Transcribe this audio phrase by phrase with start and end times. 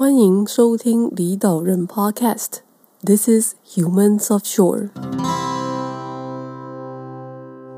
[0.00, 2.60] 欢迎收听李岛人 Podcast。
[3.04, 4.88] This is Humans Offshore。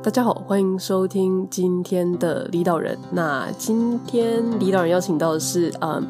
[0.04, 2.96] 大家好，欢迎收听今天的李岛人。
[3.11, 6.06] 那今天李岛人邀请到的是，嗯，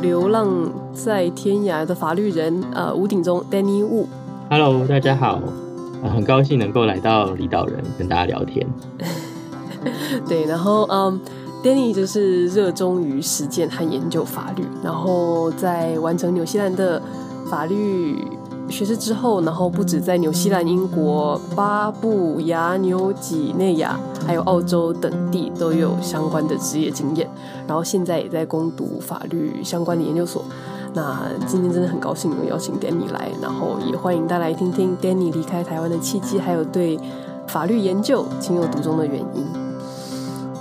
[0.00, 4.06] 流浪在天涯的法律人，呃，吴鼎中 Danny Wu。
[4.48, 5.38] Hello，大家好，
[6.02, 8.66] 很高兴能够来到李岛人跟大家聊天。
[10.26, 11.20] 对，然后嗯。
[11.62, 17.00] Danny 就是热衷于实践和研究法律，然后在完成纽西兰的
[17.48, 18.26] 法律
[18.68, 27.30] 学士之后，然后不止在纽西兰、英国、巴布亚纽几内亚，还有澳洲等地都有相关的职业经验，
[27.68, 30.44] 然后现在也在攻读法律相关的研究所。
[30.94, 36.98] 那今天真的很高兴能邀请 Danny 来，然后也欢迎大家来听听 Danny 离开台湾的契机，还有对
[37.46, 39.61] 法律研究情有独钟的原因。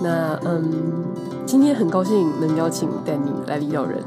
[0.02, 0.72] 那嗯，
[1.46, 4.04] 今天很高兴能邀请 Danny 来离岛人。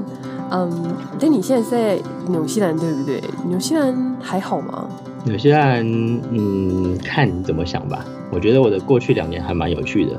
[0.50, 0.70] 嗯
[1.18, 1.98] ，Danny 现在在
[2.28, 3.22] 纽西兰对不对？
[3.48, 4.86] 纽西兰还好吗？
[5.24, 5.84] 纽西兰，
[6.30, 8.04] 嗯，看你怎么想吧。
[8.30, 10.12] 我觉得我的过去两年还蛮有趣的，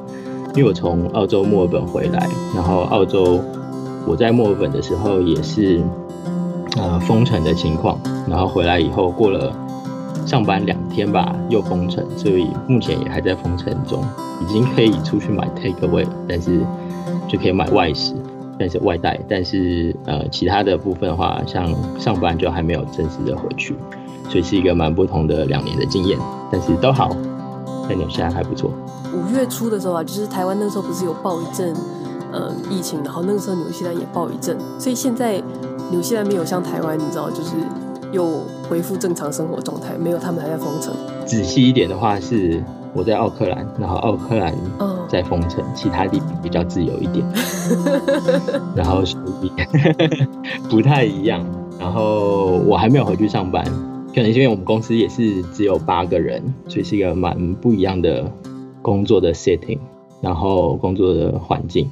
[0.56, 3.40] 因为我从澳洲墨尔本回来，然后澳洲
[4.08, 5.82] 我在墨尔本的时候也是
[6.78, 9.54] 呃封城的情况，然后回来以后过了。
[10.26, 14.04] 上班两天吧，又封城，所以目前也还在封城中。
[14.42, 16.60] 已经可以出去买 take away，但是
[17.28, 18.14] 就可以买外食，
[18.60, 23.76] 但是外带，但是呃其他的部分的话，像上班就还没有正式的回去，
[24.28, 26.20] 所以是一个蛮不同的两年的经验。
[26.52, 27.16] 但是都好，
[27.88, 28.72] 在纽西兰还不错。
[29.14, 31.74] 五月初的时候啊，就是台湾那时候不是有爆一阵
[32.32, 35.42] 呃疫情，然后那个时候纽西兰也爆一阵，所以现在
[35.92, 37.52] 纽西兰没有像台湾，你知道就是。
[38.12, 40.94] 又恢复正常生活状态，没有他们还在封城。
[41.26, 44.56] 仔细一点的话，是我在奥克兰，然后奥克兰
[45.08, 47.26] 在封城，哦、其他地方比较自由一点，
[48.76, 49.52] 然后所以
[50.70, 51.46] 不太一样。
[51.80, 53.64] 然后我还没有回去上班，
[54.14, 58.32] 可能是因为我们公司也是只有八个人，所以是一个蛮不一样的
[58.82, 59.80] 工作的 setting，
[60.22, 61.90] 然后工作的环境，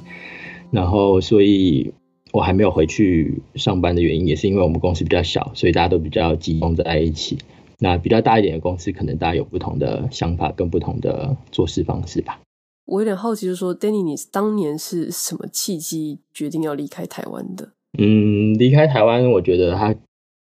[0.70, 1.92] 然后所以。
[2.34, 7.38] 我还没有回去上班的原因，也是因为我们公司比较小，所以大家都比较集中在一起。
[7.78, 12.40] 那比较大一点的公司，可能大家有不同的想法跟不同的做事方式吧。
[12.86, 17.70] 我有点好奇，就是说，Danny，你当年是什么契机决定要离开台湾的？
[17.96, 19.94] 嗯，离开台湾，我觉得它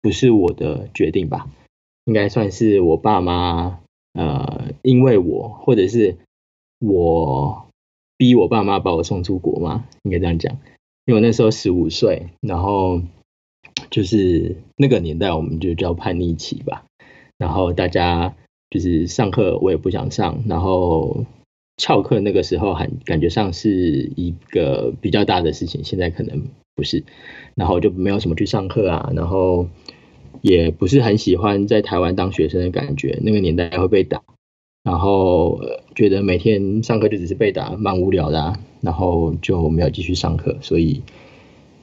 [0.01, 1.47] 不是我的决定吧，
[2.07, 3.81] 应该算是我爸妈，
[4.15, 6.17] 呃，因为我或者是
[6.81, 7.67] 我
[8.17, 10.57] 逼我爸妈把我送出国嘛，应该这样讲。
[11.07, 13.01] 因为那时候十五岁，然后
[13.91, 16.85] 就是那个年代，我们就叫叛逆期吧。
[17.39, 18.35] 然后大家
[18.71, 21.25] 就是上课我也不想上，然后
[21.77, 26.43] 翘课那个时候还感觉上是一个比较大的事情，现在可能
[26.75, 27.05] 不是。
[27.55, 29.69] 然后就没有什么去上课啊，然后
[30.43, 33.19] 也不是很喜欢在台湾当学生的感觉。
[33.23, 34.23] 那个年代会被打。
[34.87, 35.61] 然后
[35.97, 41.03] 觉得每天上课就只是被打，蛮无聊的啊，然后就没有继续上课，所以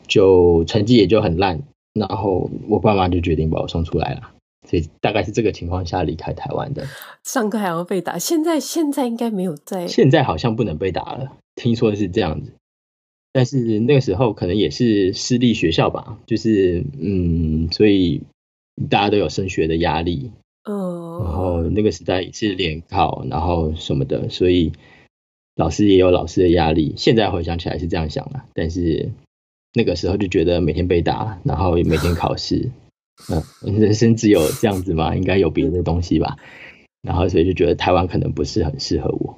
[0.08, 1.62] 就成绩也就很烂。
[1.94, 4.32] 然后我爸妈就决定把我送出来了，
[4.66, 6.88] 所以大概是这个情况下离开台湾的。
[7.26, 12.54] 上课还要被打，现在现在应该没有在，现在好像不能被打了，听说是这样子。
[13.34, 18.22] 但是那个时候可能也是私立学校吧，就是嗯，所以
[18.90, 20.32] 大家都有升学的压力。
[20.64, 24.72] 嗯，然后那个时代也是联考，然后什么的，所以
[25.56, 26.94] 老师也有老师的压力。
[26.96, 29.12] 现在回想起来是这样想的，但是
[29.74, 32.72] 那个时候就觉得每天被打，然后每天考试，
[33.30, 33.44] 嗯，
[33.80, 35.16] 人生只有这样子吗？
[35.16, 36.38] 应该有别的东西吧。
[37.02, 39.38] 然后所以就觉得台湾可能不是很适合我，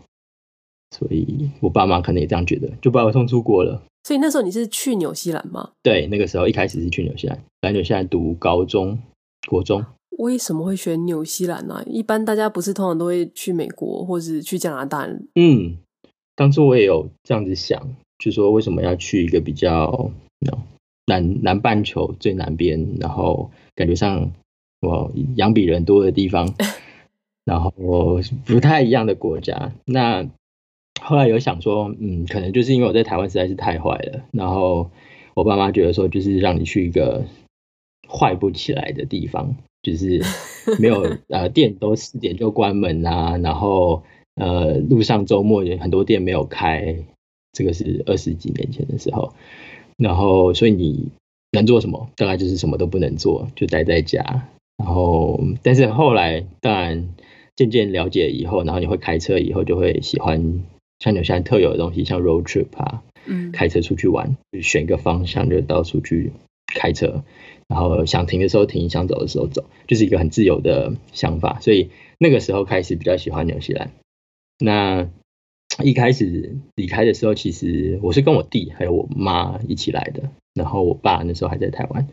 [0.95, 3.81] 所以我爸妈可能也这样觉得，就把我送出国了。
[4.03, 5.71] 所以那时候你是去纽西兰吗？
[5.81, 8.99] 对，那个时候一开始是去纽西兰，来纽西兰读高中、
[9.47, 9.83] 国中。
[10.17, 11.83] 为什么会选纽西兰呢？
[11.85, 15.07] 一般大家不是通常都会去美国或是去加拿大？
[15.35, 15.77] 嗯，
[16.35, 20.11] 当初我也有这样子想，就说为什么要去一个比较
[21.07, 24.31] 南南半球最南边，然后感觉上
[24.81, 26.53] 我羊比人多的地方，
[27.45, 27.71] 然后
[28.45, 29.71] 不太一样的国家。
[29.85, 30.27] 那
[31.01, 34.89] 后来有想说，嗯，可能就是因为我在台湾实在是太坏了，然后
[35.33, 37.23] 我爸妈觉得说，就是让你去一个
[38.09, 39.55] 坏不起来的地方。
[39.85, 40.19] 就是
[40.79, 44.01] 没有呃，店都四点就关门啊，然后
[44.33, 46.95] 呃，路上周末也很多店没有开，
[47.53, 49.33] 这个是二十几年前的时候，
[49.95, 51.09] 然后所以你
[51.51, 52.09] 能做什么？
[52.15, 54.49] 大概就是什么都不能做，就待在家。
[54.77, 57.09] 然后但是后来当然
[57.55, 60.63] 渐渐了解以后，然后你会开车以后，就会喜欢
[60.97, 66.31] 像纽西兰特有的东西，像 road trip 啊，嗯，开车出去玩，就选一个方向就到处去
[66.65, 67.23] 开车，
[67.67, 71.59] 然后想停的时候停，想走的时候走，就是一个很自由的想法。
[71.61, 73.91] 所以那个时候开始比较喜欢纽西兰。
[74.59, 75.09] 那
[75.83, 82.07] 一开始离开的时候，其实我是跟我弟还有我妈一起来的，然后我爸那时候还在台湾。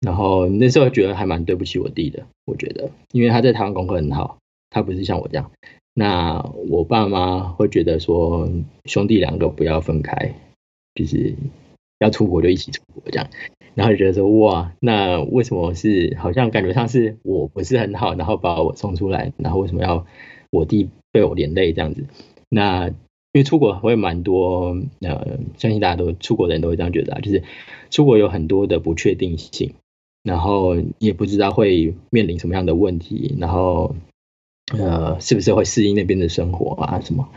[0.00, 4.38] 然后那时候觉得还蛮对不起我弟的，我觉得，因为他在台湾功课很好，
[4.70, 5.52] 他不是像我这样。
[5.92, 8.48] 那我爸妈会觉得说，
[8.86, 10.34] 兄弟两个不要分开，
[10.94, 11.34] 就是
[12.00, 13.28] 要出国就一起出国这样。
[13.76, 20.04] 然后就觉得说，哇，那为什么是好像感觉上是我不是很好，然后把我送出来，然后为什么要
[20.50, 22.04] 我弟被我连累这样子？
[22.48, 22.94] 那因
[23.34, 27.44] 为出国会蛮多，呃，相信大家都出国的人都会这样觉得啊，就是
[27.90, 29.74] 出国有很多的不确定性。
[30.22, 33.96] 然后也不知道会面临什么样的问题，然后
[34.70, 37.30] 呃，是不是会适应那边的生活啊什么？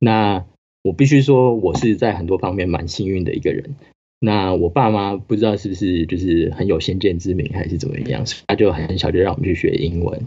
[0.00, 0.44] 那
[0.82, 3.76] 我必须说，我是在很多方面蛮幸运的一个人。
[4.18, 10.22] 那我爸妈不知道是不是就是很有先见之明，还是怎么样，他就很小就让我们去学英文。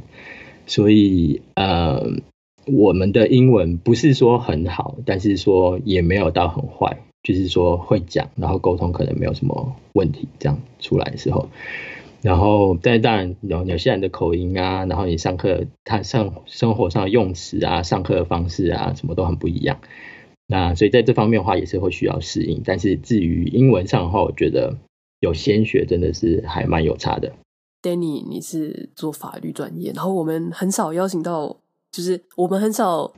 [0.68, 2.07] 所以呃，
[2.68, 10.27] 我们的英文不是说很好，但是说也没有到很坏，就是说会讲，然后沟通可能没有什么问题。
[10.38, 11.50] 这样出来的时候。
[12.21, 19.80] 然后，但当然有有些人的口音啊，然后你上课他上生活上的用词啊，上课的方式啊，什么都很不一样。
[20.51, 22.62] 那所以在这方面的话，也是会需要适应。
[22.66, 24.75] 但是至于英文上的话，我觉得
[25.19, 27.31] 有先学真的是还蛮有差的。
[27.84, 31.57] Danny，你是做法律专业，然后我们很少邀请到，
[31.92, 33.13] 就是我们很少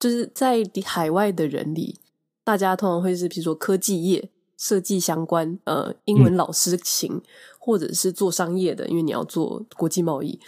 [0.00, 1.94] 就是在海外的人里，
[2.42, 7.14] 大家通常会是比如说科技业、设计相关，呃，英文老师型。
[7.14, 7.22] 嗯
[7.60, 10.40] 或者是做商业的，因为你要做国际贸易，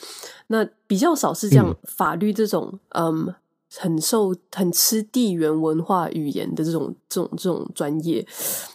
[0.47, 3.35] 那比较少是这样法律这种，嗯，嗯，
[3.79, 8.27] 很受很吃地缘文化语言的这种这种这种专业，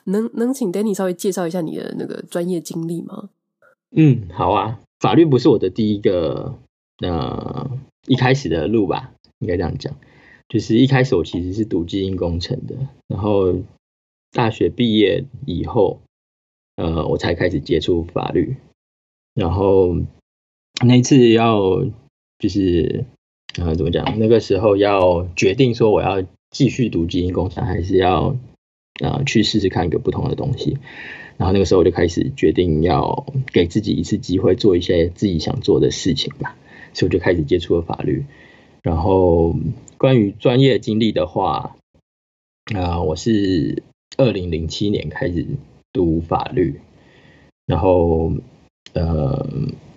[0.06, 3.30] 能能请 Danny 稍微介绍一下你的那个专业经历吗？
[3.92, 6.58] 嗯，好啊，法律不是我的第一个
[7.00, 7.70] 呃
[8.08, 9.96] 一开始的路吧，应该这样讲，
[10.50, 12.76] 就是一开始我其实是读基因工程的，
[13.08, 13.56] 然后
[14.32, 16.00] 大学毕业以后。
[16.78, 18.58] 呃，我才开始接触法律，
[19.34, 19.96] 然后
[20.86, 21.86] 那一次要
[22.38, 23.06] 就是
[23.60, 24.20] 呃怎么讲？
[24.20, 28.36] 那个时候要决定说我要继续读基因工程，还是要
[29.02, 30.78] 呃去试试看一个不同的东西。
[31.38, 36.56] 然后那个时候我就开始决定要给自己一次机会，做一些自己想做的事情吧。
[36.94, 38.26] 所以我就开始接触了法律。
[38.82, 39.56] 然后
[39.98, 41.76] 关于专业经历的话，
[42.74, 43.84] 啊、我是
[44.18, 45.46] 二零零七年开始。
[45.96, 46.82] 读法律，
[47.66, 48.34] 然后
[48.92, 49.48] 呃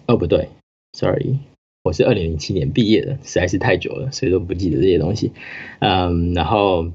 [0.06, 0.48] 哦不对
[0.92, 1.40] ，sorry，
[1.84, 5.32] 我是二零零七年毕业的，实在是太久了，所以都不记得这些东西。
[5.78, 6.88] 嗯，然后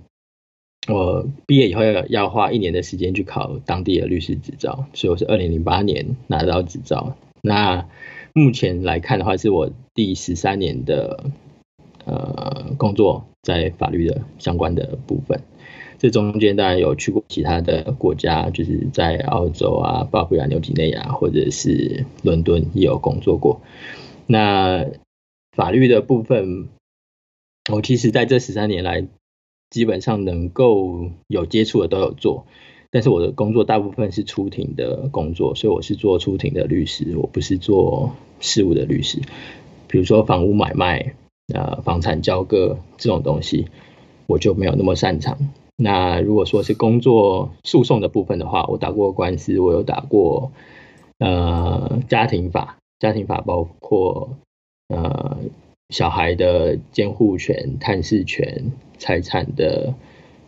[0.88, 7.16] 我毕业以后要要花一年的时间去考当地的律师执照，所以我是二零零八年拿到执照。
[7.42, 7.88] 那
[8.34, 11.24] 目前来看的话，是我第十三年的
[12.06, 15.42] 呃工作在法律的相关的部分。
[15.98, 23.62] 这中间当然有去过其他的国家，就是在澳洲啊、巴布亚纽几内亚或者是伦敦也有工作过。
[24.28, 24.86] 那
[25.52, 26.70] 法律的部分，
[27.72, 29.08] 我其实在这十三年来，
[29.70, 32.46] 基本上能够有接触的都有做，
[32.92, 39.22] 但是我的工作大部分是出庭的工作，所以我是做出庭的律师，我不是做事务的律师。
[39.88, 41.16] 比如说房屋买卖、
[41.54, 43.68] 呃房产交割这种东西，
[44.28, 45.38] 我就没有那么擅长。
[45.76, 50.52] 那如果说是工作诉讼的部分的话，我打过官司，我有打过
[51.18, 54.38] 呃家庭法，家庭法包括
[54.88, 55.38] 呃
[55.90, 59.94] 小孩的监护权、探视权、财产的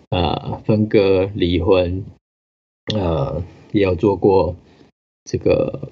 [0.10, 2.06] 呃分割、离婚，
[2.96, 3.44] 呃
[3.74, 4.56] 也有做过
[5.26, 5.92] 这个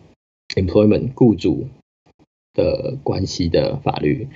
[0.55, 1.67] employment 雇主
[2.53, 4.29] 的关系的法律，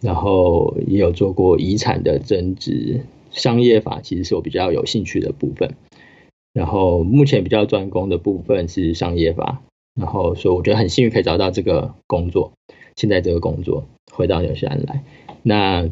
[0.00, 3.04] 然后也有做过遗产的争执。
[3.32, 5.74] 商业法其实是我比较有兴趣的部分，
[6.52, 9.64] 然后目前比较专攻的部分是商业法，
[9.94, 12.52] 然后所以我觉得很幸运可以找到这个工作，
[12.96, 15.04] 现在这个工作回到纽西兰来。
[15.42, 15.90] 那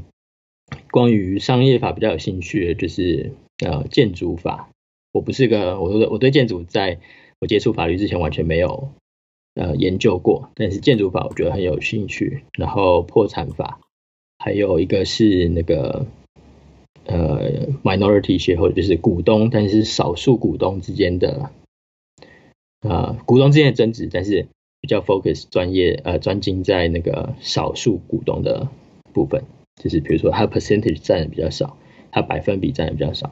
[0.91, 3.33] 关于商业法比较有兴趣的就是
[3.65, 4.69] 呃建筑法，
[5.13, 6.99] 我不是个 我我对建筑在
[7.39, 8.91] 我接触法律之前完全没有
[9.55, 12.45] 呃研究过，但是建筑法我觉得很有兴趣。
[12.59, 13.81] 然后破产法，
[14.39, 16.07] 还有一个是那个。
[17.05, 21.51] 呃，minority 法或者就是股东，但是少数股东之间的，
[22.83, 24.47] 呃，股东之间的争执，但是
[24.81, 28.69] 比较 focus 专业呃专精在那个少数股东的
[29.13, 29.45] 部分，
[29.81, 31.77] 就是比如说它 percentage 占的比较少，
[32.11, 33.31] 它百分比占的比较少，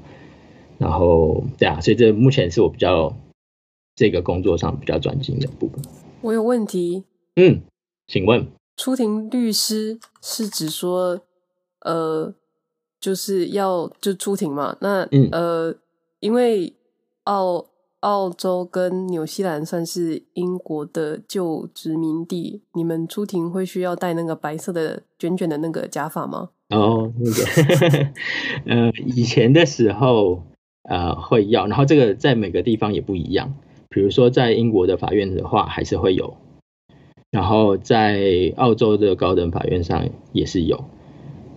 [0.78, 3.16] 然后对啊，所以这目前是我比较
[3.96, 5.82] 这个工作上比较专精的部分。
[6.22, 7.04] 我有问题。
[7.36, 7.62] 嗯，
[8.06, 11.20] 请问，出庭律师是指说，
[11.80, 12.34] 呃，
[13.00, 14.76] 就是要就出庭嘛？
[14.80, 15.74] 那、嗯、呃，
[16.20, 16.74] 因为
[17.24, 17.66] 澳
[18.00, 26.50] 澳洲跟纽西兰算是英国的旧殖民地，你们出庭会需要戴那个白色的卷卷的那个假发吗？
[26.70, 28.12] 哦，那个，
[28.64, 30.44] 呃，以前的时候，
[30.88, 33.54] 呃，会要，然后这个在每个地方也不一样。
[33.90, 36.36] 比如说在英国的法院的话，还是会有；
[37.30, 40.84] 然后在澳洲的高等法院上也是有。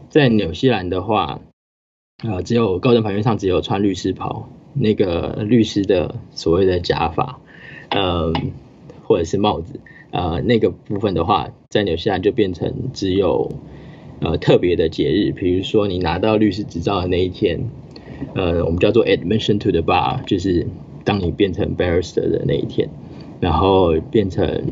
[0.10, 1.40] 在纽西兰的话，
[2.24, 7.40] 呃，只有高等法院上只有穿律师袍，那个律师的所谓的假发，
[7.90, 8.34] 呃，
[9.04, 9.80] 或者是帽子，
[10.12, 13.52] 呃，那个部分的话，在纽西兰就变成只有。
[14.20, 17.60] 呃，特别的节日，比如说你拿到律师执照的那一天，
[18.36, 20.66] 呃，我们叫做 admission to the bar，就是
[21.04, 22.88] 当你变成 barrister 的那一天，
[23.42, 24.64] 然后变成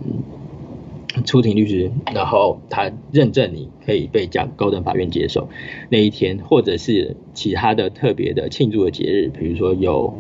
[1.26, 5.50] 出庭律师，然后他认证你可以被讲高等法院接受
[5.90, 10.14] 那一天，或者是其他的特别的庆祝的节日，比如说有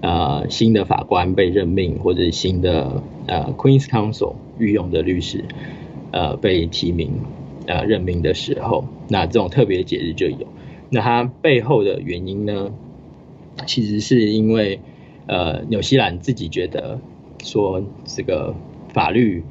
[0.00, 5.44] 呃新的法官被任命，或者是新的呃 Queen's Counsel 御用的律师
[6.12, 7.10] 呃被提名。
[7.68, 10.46] 呃，任命的时候，那这种特别节日就有。
[10.88, 12.72] 那它背后的原因呢，
[13.66, 14.78] 其实是因为
[15.26, 17.00] 呃，纽西兰自己觉得
[17.42, 18.54] 说这个
[18.94, 19.42] 法律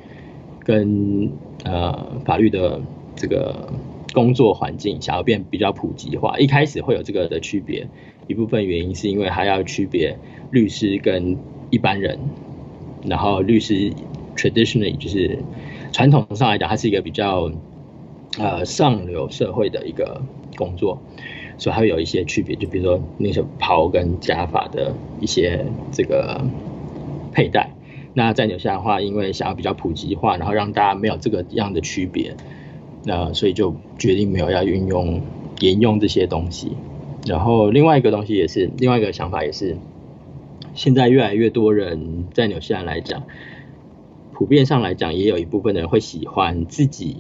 [0.66, 1.32] 跟
[1.64, 2.82] 呃法律的
[3.16, 3.72] 这个
[4.14, 6.38] 工作环境想要变比较普及化。
[6.38, 7.88] 一开始会有这个的区别，
[8.28, 10.18] 一部分原因是因为还要区别
[10.52, 11.38] 律师跟
[11.70, 12.20] 一般人，
[13.06, 13.94] 然后律师
[14.36, 15.40] traditionally 就是
[15.94, 17.50] 传统上来讲，它是一个比较。
[18.38, 20.22] 呃，上流社会的一个
[20.58, 21.00] 工作，
[21.58, 26.44] 所以还会有一些区别，就比如说那些袍跟假发的一些这个
[27.32, 27.70] 佩戴。
[28.16, 32.36] 那在纽西兰的话，因为想要比较普及化，然后让大家没有这个样的区别，
[33.04, 35.22] 那所以就决定没有要运用
[35.60, 36.72] 沿用这些东西。
[37.28, 39.78] 然后另外一个东西也是，另外一个想法也是，
[40.74, 43.24] 现在越来越多人在纽西兰来讲，
[44.34, 47.18] 普遍上来讲，也有一部分的人会喜欢自己。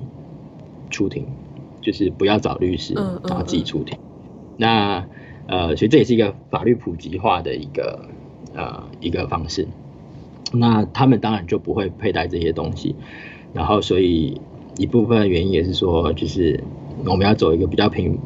[0.91, 1.25] 出庭
[1.81, 3.97] 就是不要找律师，然后自己出庭。
[3.97, 5.07] 嗯嗯嗯、那
[5.47, 8.07] 呃，所以这也是一个法律普及化的一个
[8.53, 9.67] 呃一个方式。
[10.59, 12.95] 那他们当然就不会佩戴这些东西。
[13.53, 14.41] 然后，所以
[14.77, 16.63] 一部分原因也是说，就是
[17.05, 18.17] 我们要走一个比较平，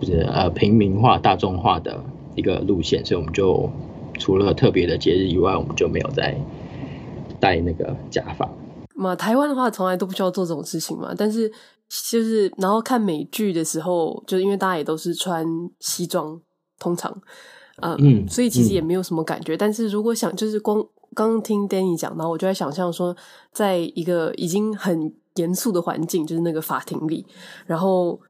[0.00, 2.02] 就是呃平民化、大众化的
[2.34, 3.04] 一个路线。
[3.04, 3.70] 所以我们就
[4.18, 6.36] 除了特别的节日以外，我们就没有再
[7.38, 8.48] 戴那个假发。
[8.94, 11.50] 嘛，台湾的话从来都不需要做这种事情嘛，但是。
[12.08, 15.44] 就是，然后看美剧的时候，就因为大家也都是穿
[15.80, 16.40] 西装，
[16.78, 17.12] 通常，
[17.82, 19.56] 嗯，嗯，所以其实也没有什么感觉。
[19.56, 20.80] 嗯、但是如果想，就是光
[21.14, 23.16] 刚刚听 Danny 讲，然后我就在想象说，
[23.52, 27.26] 在一个已经很严肃的环境，就是那个法庭里，
[27.66, 28.20] 然后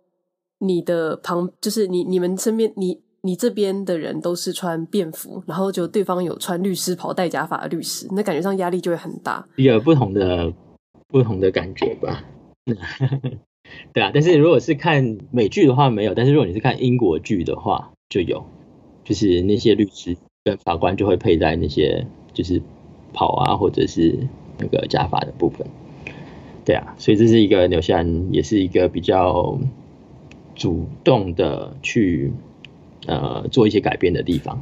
[0.58, 10.52] 你的旁，就是你你们身边，你你这边的人都是穿便服，然后就对方有穿律师袍、戴假发的律师，那感觉上压力就会很大，有不同的
[11.08, 12.24] 不同的感觉吧。
[13.92, 18.44] 对啊，但是如果是看美剧的话没有，但是如果你是看英国剧的话就有，
[19.04, 22.60] 就是那些律师跟法官就会佩戴那些就是
[23.12, 24.18] 跑啊或者是
[24.58, 25.66] 那个加法的部分。
[26.64, 29.58] 对啊，所以这是一个纽西兰也是一个比较
[30.54, 32.30] 主动的去
[33.06, 34.60] 呃做一些改变的地方。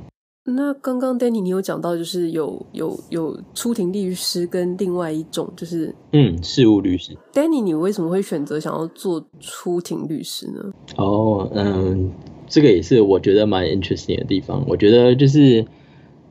[0.50, 7.14] 那刚刚 Danny 你有讲到，就是有有有出庭律师跟另外一种就是嗯事务律师。
[7.34, 10.72] Danny 你为什么会选择想要做出庭律师呢？
[10.96, 12.10] 哦，嗯，
[12.46, 14.64] 这个也是我觉得蛮 interesting 的地方。
[14.66, 15.66] 我觉得就是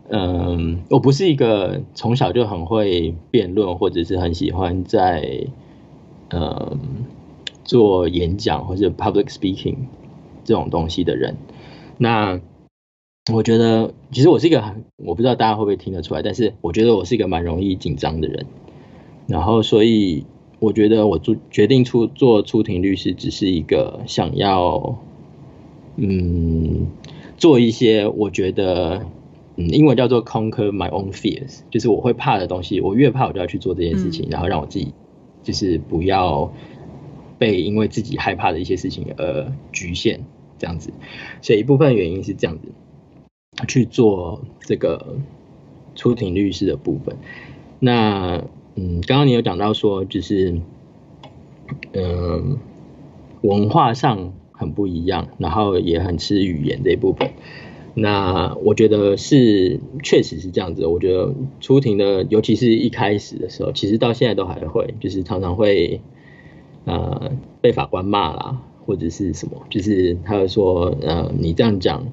[0.10, 5.48] 嗯，我不是一个从小就很会辩论或者是很喜欢在
[6.30, 6.80] 嗯
[7.64, 9.76] 做演讲或者 public speaking
[10.46, 11.36] 这种东西的人。
[11.98, 12.40] 那
[13.34, 18.46] 我觉得其实我是一个很，我不知道大家会不会听得出来，但是我觉得我是一个蛮容易紧张的人。
[19.28, 20.26] 然后，所以
[20.60, 24.98] 我觉得我做决定出做出庭律师，只是一个想要，
[25.98, 26.88] 嗯，
[27.36, 29.06] 做一些我觉得，
[29.58, 34.94] 嗯，英文叫做 conquer my own fears，就是我会怕的东西，我越怕我就要去做这件事情，然后让我自己
[35.44, 36.54] 就是不要
[37.38, 40.22] 被因为自己害怕的一些事情而局限
[40.58, 40.94] 这样子。
[41.42, 42.70] 所以一部分原因是这样子。
[43.68, 45.16] 去做这个
[45.96, 47.18] 出庭律师的部分。
[47.80, 48.44] 那
[48.76, 50.62] 嗯，刚刚你有讲到说，就是
[51.94, 52.60] 嗯，
[53.42, 57.32] 文化上很不一样，然后也很吃语言这一部分。
[58.00, 60.86] 那我觉得是确实是这样子。
[60.86, 66.00] 我觉得出庭的，尤其是一开始的时候，其实到现在都还会，就是常常会
[66.86, 72.06] 呃被法官骂啦，或者是什么，就是他会说呃你这样讲，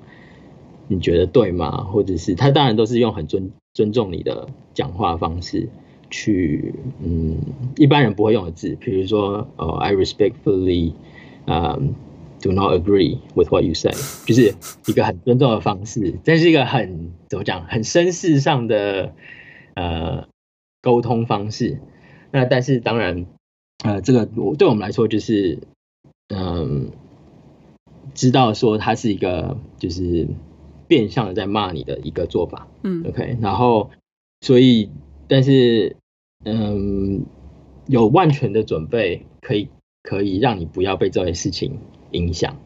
[0.88, 1.84] 你觉得对吗？
[1.84, 5.68] 或者是他当然都是用很尊尊重你的讲话方式
[6.08, 6.74] 去，
[7.04, 7.36] 嗯，
[7.76, 10.92] 一般人不会用的字，比如说呃 I respectfully，
[11.44, 11.94] 嗯。
[12.44, 13.90] Do not agree with what you say，
[14.26, 14.54] 就是
[14.86, 19.14] 一个很尊重的方式，这是一个很怎么讲，很绅士上的
[19.72, 20.28] 呃
[20.82, 21.80] 沟通方式。
[22.30, 23.24] 那但是当然，
[23.82, 24.26] 呃，这个
[24.58, 25.60] 对我们来说就是，
[26.28, 26.70] 嗯、呃，
[28.12, 30.28] 知道说他是一个就是
[30.86, 33.90] 变相的在骂你的一个做法，嗯，OK，然后
[34.42, 34.90] 所以
[35.28, 35.96] 但是
[36.44, 37.26] 嗯、呃，
[37.86, 39.70] 有万全的准备可以
[40.02, 41.78] 可以让你不要被这些事情。
[42.14, 42.56] 影响，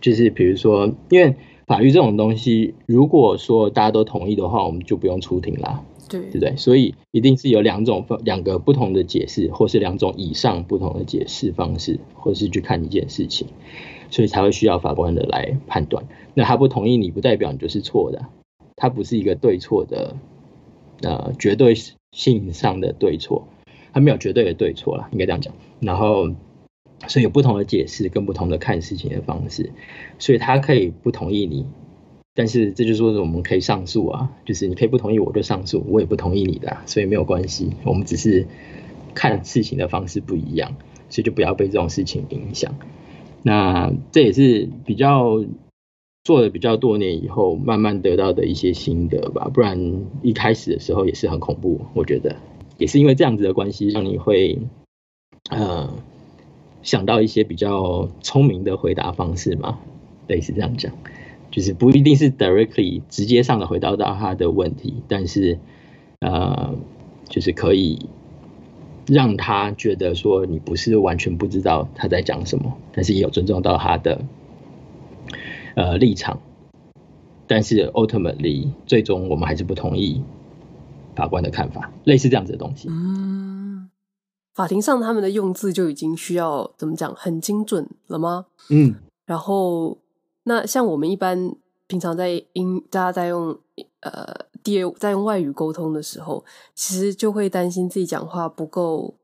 [0.00, 6.56] 就是比如说，因为法律这种东西，如果说大家都同意的话，我们就不用出庭啦，对，对不对？
[6.56, 13.48] 所以一定是有两种两个不同的解释，或是两种以上不同的解释方式，或是去看一件事情，
[14.10, 16.04] 所以才会需要法官的来判断。
[16.34, 18.26] 那他不同意你，不代表你就是错的，
[18.76, 20.16] 他不是一个对错的，
[21.00, 21.74] 呃，绝对
[22.12, 23.48] 性上的对错，
[23.94, 25.54] 他没有绝对的对错啦，应该这样讲。
[25.80, 26.30] 然后。
[27.08, 29.70] 所以有不同的解释跟不同的看事情的方式，
[30.18, 31.66] 所以他可以不同意你，
[32.34, 38.46] 但是这就是说我们可以上诉啊，就是你可以不同意我就上诉，我也不同意你的，所以没有关系，我们只是
[39.14, 40.76] 看事情的方式不一样，
[41.08, 42.74] 所以就不要被这种事情影响。
[43.42, 45.44] 那这也是比较
[46.24, 52.36] 做了比较多年以后慢慢得到的一些心得吧，不然一开始的时候也是很恐怖，我觉得
[52.78, 54.58] 也是因为这样子的关系让你会
[55.50, 55.92] 呃。
[56.84, 59.80] 想到一些比较聪明的回答方式嘛，
[60.28, 60.92] 类似这样讲，
[61.50, 65.58] 就是不一定是 directly 直接上的回答到他的问题，但是
[66.20, 66.74] 呃，
[67.28, 68.06] 就是可以
[69.06, 74.20] 让他觉得说你不是完全不知道他在讲什么，但是也有尊重到他的
[75.74, 76.40] 呃立场，
[77.46, 80.22] 但是 ultimately 最终我们还是不同意
[81.16, 82.90] 法官的看法，类似这样子的东西。
[84.54, 88.46] 法庭上他们的用字就已经需要怎么讲很精准了吗？
[88.70, 88.94] 嗯，
[89.26, 89.98] 然后
[90.44, 91.54] 那像我们一般
[91.88, 93.58] 平常在英大家在用
[94.00, 94.24] 呃
[94.62, 99.14] 第二在用外语沟通的时候，其实就会担心自己讲话不够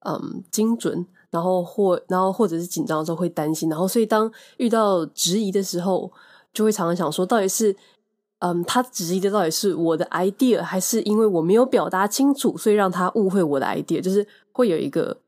[0.00, 6.10] 嗯精准，然后或然后或者是紧张的时候会担心，然后所以当遇到质疑的时候，
[6.52, 7.76] 就会常常想说到底是。
[8.44, 14.00] 嗯，他质疑的到底是我的 idea，还是因为我没有表达清楚，所以让他误会我的 idea？
[14.00, 15.18] 就是会有一个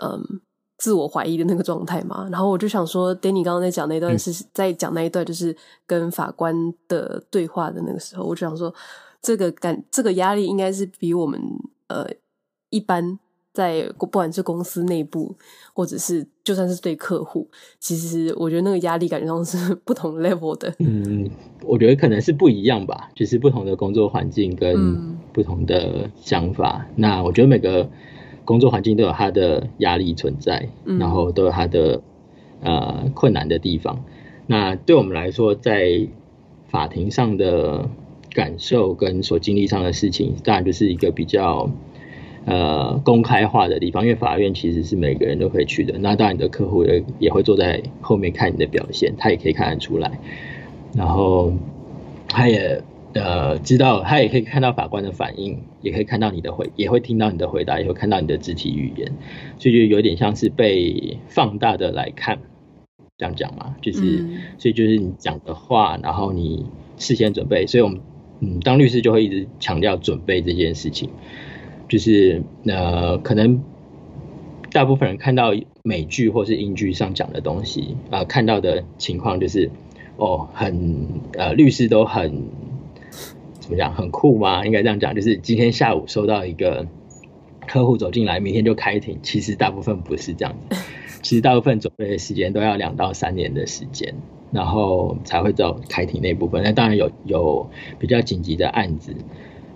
[0.00, 0.40] 嗯
[0.76, 2.28] 自我怀疑的那个状态嘛。
[2.32, 8.74] 然后我就想说，Danny 刚刚在讲那段是在讲那一段，就是跟法官的对话的那个时候，我就想说，
[9.22, 11.40] 这个感这个压力应该是比我们
[11.88, 12.06] 呃
[12.70, 13.18] 一般。
[13.54, 15.34] 在不管是公司内部，
[15.74, 17.48] 或者是就算是对客户，
[17.80, 20.72] 其实我觉得那个压力感觉上是不同 level 的。
[20.78, 21.28] 嗯，
[21.64, 26.86] 我觉得可能是不一样吧，就是不同的工作环境跟不同的想法。
[26.90, 27.90] 嗯、那我觉得每个
[28.48, 32.00] 工作环境都有它的压力存在，嗯、然后都有它的
[32.62, 34.02] 呃困难的地方。
[34.46, 36.06] 那对我们来说，在
[36.68, 37.90] 法庭上的
[38.30, 41.70] 感受跟所经历上的事情，当然就是一个比较。
[42.44, 45.98] 呃，公开化的地方，因为法院其实是每个人都可以去的。
[45.98, 50.18] 那当然，你的客户也也会坐在后面看你的表现，他也可以看得出来。
[50.94, 51.52] 然后，
[52.26, 52.82] 他也
[53.14, 59.12] 呃知道，他也可以看到法官的反应，也可以看到你的回，也会听到你的回答，也会看到你的肢体语言，
[59.58, 62.38] 所以就有点像是被放大的来看，
[63.16, 66.66] 这样讲嘛，就是，嗯、所以就是你讲的话，然后你
[66.96, 68.00] 事先准备，所以我们
[68.40, 71.10] 嗯，当律师就会一直强调准备这件事情。
[71.88, 73.62] 就是呃，可能
[74.70, 79.70] 大部分人看到美剧或是英剧上讲的东西啊、呃，看到的情况就是
[80.18, 82.44] 哦，很呃，律师都很
[83.68, 84.64] 怎么讲，很酷吗？
[84.64, 86.86] 应该这样讲，就是今天下午收到一个
[87.66, 89.18] 客户走进来，明天就开庭。
[89.22, 90.76] 其实大部分不是这样子，
[91.20, 94.14] 其实大部分准备的时间都要两到三年的时间，
[94.52, 96.62] 然后才会到开庭那部分。
[96.62, 99.14] 那当然有有比较紧急的案子。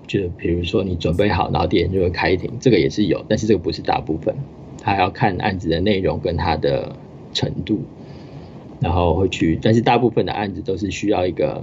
[0.07, 4.35] 就比如说你准备好，然后第二天就会开庭，这个也是有，但是这个不是大部分，
[4.83, 6.97] 他要看案子的内容跟它的
[7.33, 7.81] 程度，
[8.81, 11.63] 然后会去，但是大部分的案子都是需要一个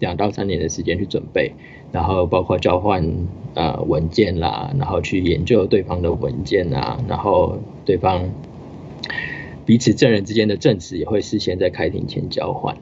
[0.00, 1.52] 两到三年的时间去准备，
[1.92, 8.30] 然后包括交换呃文件啦，然后去研究对方的文件啊，然后对方
[9.64, 12.76] 彼此证人之间的证词也会事先在开庭前交换，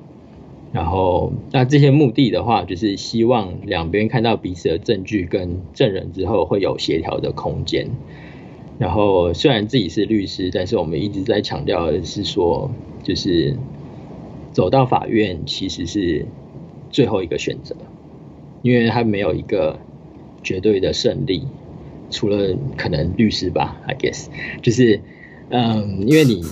[0.72, 7.88] 然后，那这些目的的话，就是希望两边看到彼此的证据跟证人之后，会有协调的空间。
[8.79, 12.70] 然后，虽然自己是律师，但是我们一直在强调的是说，
[13.02, 13.57] 就是
[14.52, 16.26] 走到法院其实是
[16.90, 17.75] 最后一个选择，
[18.62, 19.79] 因为他没有一个
[20.42, 21.46] 绝对的胜利，
[22.11, 24.27] 除了可能律师吧，I guess，
[24.62, 25.01] 就是，
[25.51, 26.42] 嗯，因为你。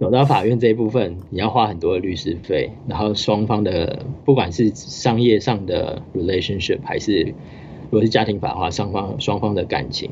[0.00, 7.34] 走到法院这一部分，你要花很多的律师费，然后双方的不管是商业上的 relationship，还是
[7.90, 10.10] 如果是家庭法的话，双方双方的感情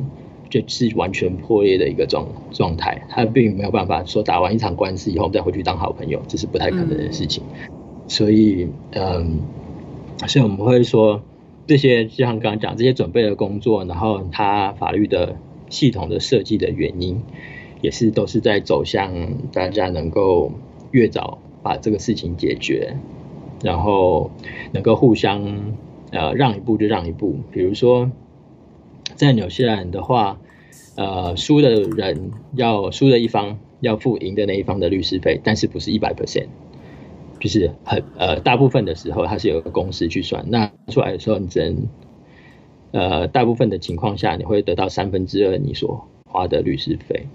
[0.51, 7.43] 就是完全破裂的一个状状态，他并没有办法说打完一场官司以后再回去当好朋友，这是不太可能的事情。
[7.57, 7.71] 嗯、
[8.09, 9.39] 所以，嗯，
[10.27, 11.23] 所以我们会说
[11.67, 15.37] 这些，就像刚刚讲这些准备的工作，然后他法律的
[15.71, 17.23] 系统的设计的原因。
[17.81, 19.13] 也是都是在走向
[19.53, 20.51] 大家能够
[20.91, 22.97] 越早把这个事情解决，
[23.63, 24.33] 然后
[24.73, 25.75] 能够互相
[26.11, 27.37] 呃让一步就让一步。
[27.53, 28.11] 比如说
[29.15, 30.41] 在纽西兰的话，
[30.97, 36.49] 呃输的人要输的一方要付赢的那一方的律师费，但是不是一百 percent，
[37.41, 41.89] 就是很呃大部分的时候它是有个公式去算，那出来的时候你只能
[42.93, 47.27] 呃大部分的情况下你会得到三分之二你所花的律师费。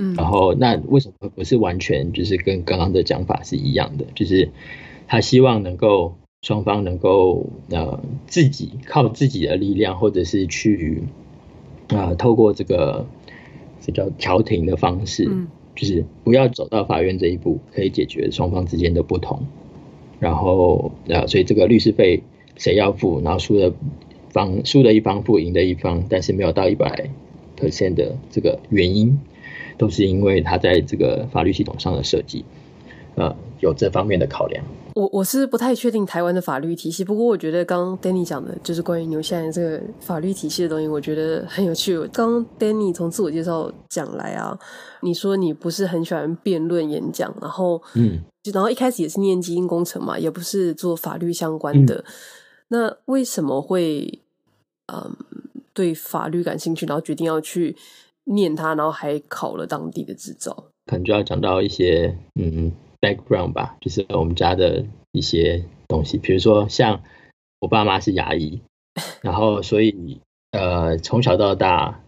[0.00, 4.04] 嗯，然后那为什么不是完全就是跟刚刚的讲法是一样的？
[4.14, 4.50] 就是
[5.08, 11.02] 他希望能够双方能够呃自己靠自己的力量，或者是去
[11.88, 13.06] 啊、呃、透过这个
[13.80, 19.46] 这叫调停的方式，嗯，就是不要走到法院这一步，可以解决双方之间的不同。
[20.18, 22.22] 然后啊，所以这个律师费
[22.56, 23.22] 谁要付？
[23.22, 23.72] 然后输的
[24.30, 27.08] 方输的一方付赢的一方，但是没有到一百
[27.56, 29.18] percent 的这个原因。
[29.76, 32.44] 都是因为他在这个法律系统上的设计，
[33.18, 34.64] 呃，有这方面的考量。
[34.94, 41.98] 我我是不太确定台湾的法律体系，不过我觉得刚刚 Danny 讲的就是关于牛西兰这个法律体系的东西，我觉得很有趣。
[42.12, 44.58] 刚刚 Danny 从自我介绍讲来啊，
[45.02, 48.20] 你说你不是很喜欢辩论演讲，然后嗯，
[48.52, 52.04] 然后一开始也是念基因工程嘛，也不是做法律相关的，嗯、
[52.68, 54.20] 那为什么会
[54.92, 55.16] 嗯
[55.72, 57.76] 对法律感兴趣，然后决定要去？
[58.30, 60.52] 念它，然后还考了当地的执照，
[60.84, 67.02] 可能就要讲到一些嗯 background 吧，就是我们家的一些东西，比如说像
[67.60, 68.60] 我爸妈是牙医，
[69.22, 70.20] 然后所以
[70.52, 72.02] 呃从小到大，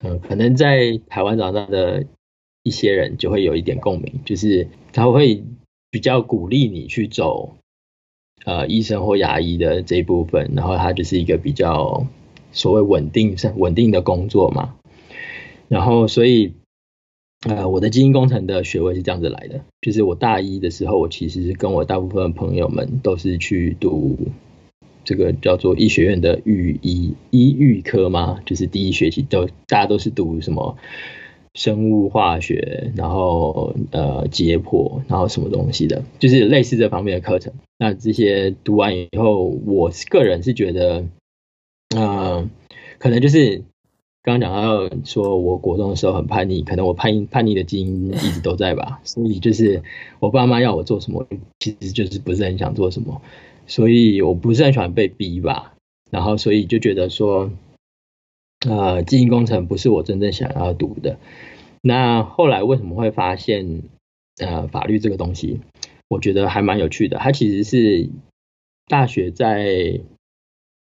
[0.00, 2.06] 嗯、可能在台湾长大的
[2.62, 5.44] 一些人就会有一点共鸣，就是他会
[5.90, 7.56] 比较鼓励你去走
[8.44, 12.06] 呃医生或牙医的这一部分，然后他就是一个比较
[12.52, 14.74] 所谓稳定、稳定的工作嘛。
[15.68, 16.54] 然后，所以，
[17.46, 24.18] 呃，我的基因工程的学位是这样子来的，就是我大一的时候，我其实是跟我大部分朋友们都是去读
[25.04, 30.76] 这个叫做医学院的预医医预科嘛，就是第一学期都大家都是读什么
[31.54, 37.52] 生物化学，然后呃解剖，然后什么东西的，就是类似这方面的课程。
[37.78, 41.06] 那这些读完以后，我个人是觉得，
[41.94, 42.50] 嗯、呃，
[42.98, 43.62] 可能就是。
[44.28, 49.82] 刚刚讲到说，我国中的时候很叛逆，可能我叛叛逆的基因一直都在吧， 所以就是
[50.20, 51.26] 我爸妈要我做什么，
[51.58, 53.22] 其实就是不是很想做什么，
[53.66, 55.72] 所以我不是很喜欢被逼吧，
[56.10, 57.50] 然后所以就觉得说，
[58.68, 61.16] 呃，基因工程不是我真正想要读的。
[61.80, 63.84] 那后来为什么会发现，
[64.36, 65.60] 呃，法律这个东西，
[66.06, 68.10] 我觉得还蛮有趣的，它其实是
[68.88, 70.00] 大学在，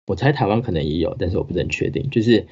[0.07, 2.47] 我猜台湾可能也有，但是我不是很确定，就是。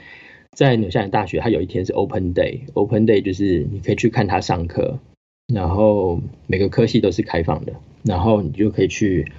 [0.52, 4.98] 在纽西兰大学，它有一天是 Open Day，Open Day 就是你可以去看他上课，
[5.46, 9.32] 然后每个科系都是开放的，然后你就可以去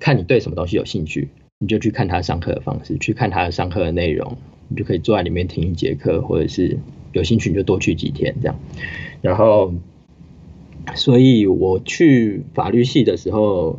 [0.00, 1.28] 看你对什么东西有兴趣，
[1.60, 4.36] 你就去看他上课的方式，去看他的上课的内容，
[4.66, 6.76] 你就可以坐在里面听一节课，或者是
[7.12, 8.58] 有兴趣你就多去几天这样。
[9.22, 9.74] 然后，
[10.96, 13.78] 所以我去法律系的时候，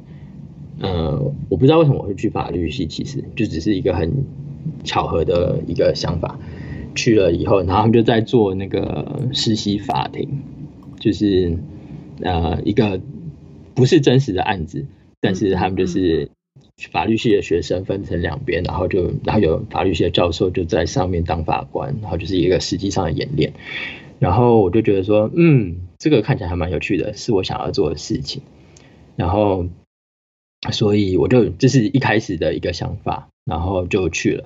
[0.80, 4.26] 呃，我不知道为什么我会去法律系，其实就只是一个很。
[4.84, 6.40] 巧合的一个想法，
[6.96, 10.28] 去了以后，然后他们就在做那个实习法庭，
[11.00, 11.58] 就是
[12.22, 13.00] 呃一个
[13.74, 14.86] 不是真实的案子，
[15.22, 16.30] 但是他们就是
[16.92, 23.54] 法律系的学生分成两边，然后就然后有法律系的教授就在上面当法官，然后就是一个实际上的演练，
[24.20, 28.42] 然后我就觉得说，嗯，这个看起来还蛮有趣的，是我想要做的事情，
[29.16, 29.68] 然后
[30.72, 34.46] 所以我就这是一开始的一个想法，然后就去了。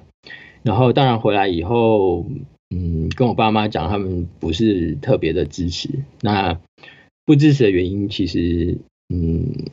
[0.63, 2.25] 然后当然回来以后，
[2.69, 5.89] 嗯，跟我爸妈讲，他们不是特别的支持。
[6.21, 6.59] 那
[7.25, 8.77] 不支持的原因，其实，
[9.09, 9.69] 嗯，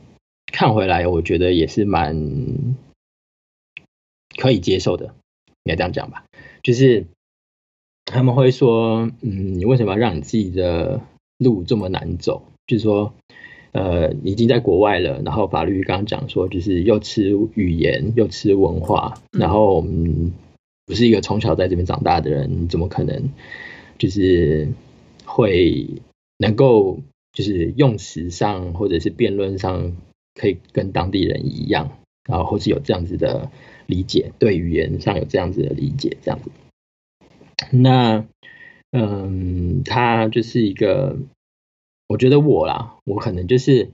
[0.51, 2.15] 看回来，我觉得也是蛮
[4.37, 5.05] 可以接受的，
[5.63, 6.25] 应该这样讲吧。
[6.63, 7.05] 就是
[8.05, 11.01] 他们会说，嗯，你为什么要让你自己的
[11.37, 12.43] 路这么难走？
[12.67, 13.13] 就是说，
[13.71, 20.33] 呃，你已经在国外了，然后法律刚刚讲说，就是又吃语言又吃文化，然后我们
[20.89, 23.29] 不是一个从小在这边长大的人，你怎么可能
[23.99, 24.69] 就是
[25.23, 26.01] 会
[26.39, 26.99] 能够
[27.31, 29.95] 就是用词上或者是辩论上
[30.33, 33.51] 可以跟当地人一样，然后或是有这样子的
[33.85, 36.49] 理解，对语言上有这样子的理解，这样子。
[37.69, 38.25] 那，
[38.91, 41.19] 嗯，他就是一个。
[42.11, 43.91] 我觉得我啦，我可能就是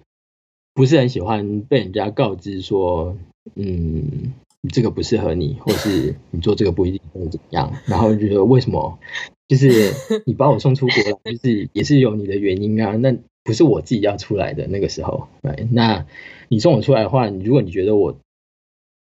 [0.74, 3.18] 不是很喜欢被人家告知说，
[3.56, 4.34] 嗯，
[4.68, 7.74] 这个不适合你，或是你做这个不一定会怎么样。
[7.86, 9.00] 然后觉得为什么，
[9.48, 9.92] 就是
[10.26, 12.96] 你把我送出国了，就是也是有你的原因啊。
[12.96, 16.06] 那不是我自己要出来的那个时候，对，那
[16.48, 18.18] 你送我出来的话，如果你觉得我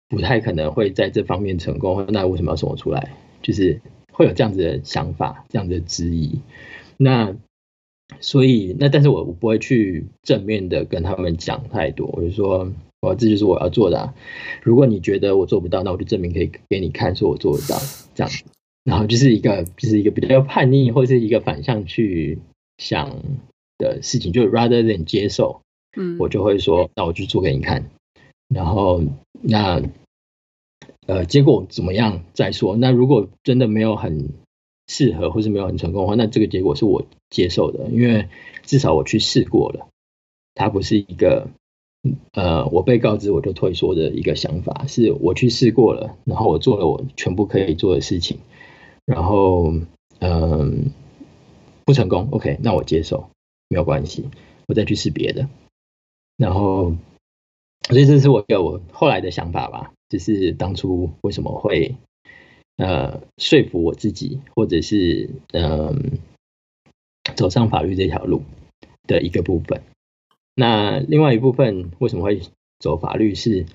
[0.09, 3.15] 不太可能会在这方面成功，那为什么要送我出来？
[3.43, 3.81] 就是
[4.13, 6.41] 会有这样子的想法，这样子的质疑。
[6.97, 7.35] 那。
[8.21, 12.71] 所以，那但是我我不会去正面的跟他们讲太多，我就说，
[13.11, 14.15] 哦，这就是我要做的啊。
[14.63, 17.79] 如果你觉得我做不到，那我就证明可以给你看，说我做得到
[18.15, 18.45] 这样子。
[18.85, 22.39] 然后就是一个就是一个比较叛逆或是一个反向去
[22.79, 23.23] 想
[23.79, 25.61] 的事情，就 rather than 接受，
[25.97, 27.91] 嗯，我就会说，那我就做给你看。
[28.49, 29.03] 然后
[29.41, 29.83] 那
[31.07, 32.77] 呃，结果怎么样再说。
[32.77, 34.29] 那如果真的没有很。
[34.87, 38.29] 适合或是没有很成功的话，那这个结果是我接受的，因为
[38.65, 39.89] 至少我去试过了，
[40.55, 41.49] 它不是一个
[42.33, 48.39] 呃我被告知我就退缩的一个想法，是我去试过了，然后我做了我全部可以做的事情，
[49.05, 49.73] 然后
[50.21, 50.91] 嗯、
[51.85, 53.29] 不成功，OK，那我接受
[53.69, 54.29] 没有关系，
[54.67, 55.49] 我再去试别的，
[56.37, 56.95] 然后
[57.89, 61.95] 所以这是我给我后来的想法吧，就是当初为什么会。
[62.77, 66.19] 呃，说服我自己，或者是嗯、
[67.37, 68.43] 走上法律这条路
[69.07, 69.81] 的一个部分。
[70.55, 72.41] 那另外一部分为什么会
[72.79, 73.67] 走法律是？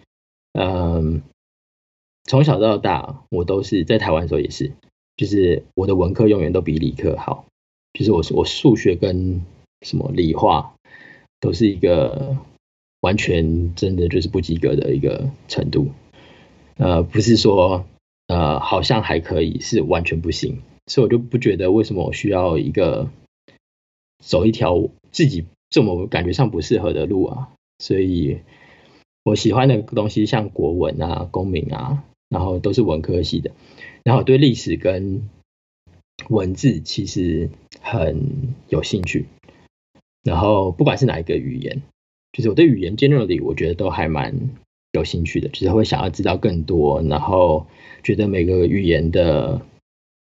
[0.54, 1.22] 嗯、
[2.24, 4.72] 从小到大，我都是在台湾时候也是，
[5.16, 7.46] 就是我的文科永远都比理科好，
[7.94, 9.46] 就是我我数学跟
[9.82, 10.74] 什么理化
[11.40, 12.38] 都是一个
[13.02, 15.92] 完全真的就是不及格的一个程度。
[16.78, 17.86] 呃，不是说。
[18.32, 23.10] 呃，好像还可以，是完全不行，所以我就不觉得为什么我需要一个
[24.24, 27.50] 走一条自己这么感觉上不适合的路啊。
[27.80, 28.40] 所以
[29.24, 33.52] 我喜欢的东西像国文啊、公民啊，然后都是文科系的，
[34.04, 35.30] 然后对历史跟
[36.28, 37.50] 文字其实
[37.82, 39.26] 很有兴趣。
[40.24, 41.82] 然后不管是哪一个语言，
[42.34, 44.36] 就是我对语言 generally 我觉得都还蛮
[44.92, 47.68] 有兴趣的，就是会想要知道更多，然后
[48.04, 49.62] 觉得每个语言的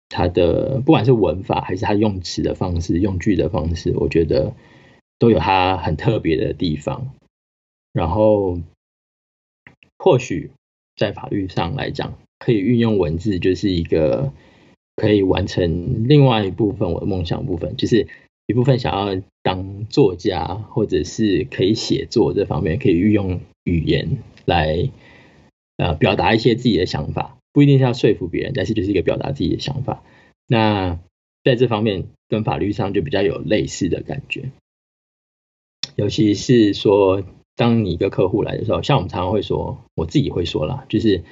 [0.10, 4.54] 它的不管是文法还是它用词的方式、用句的方式，我觉得
[5.20, 7.14] 都有它很特别的地方。
[7.94, 8.60] 然后
[9.98, 10.52] 或许
[10.96, 14.34] 在法律上来讲，可以运用文字，就是一个
[14.96, 18.08] 可以完成另外一部分我的梦想部分，就是
[18.48, 24.18] 一部分想要当作家或者是可以写作这方面，可以运用语言。
[24.46, 24.90] 来，
[25.78, 30.04] 呃，表达一些自己的想法，不一定是要说服别人，但是就是一个表达自己的想法。
[30.46, 31.00] 那
[31.44, 34.52] 在这方面跟法律上就比较有类似的感觉，
[35.96, 37.24] 尤其是说，
[37.56, 41.24] 当你一个客户来的时候，像我们常常会说，我自己会说啦，就是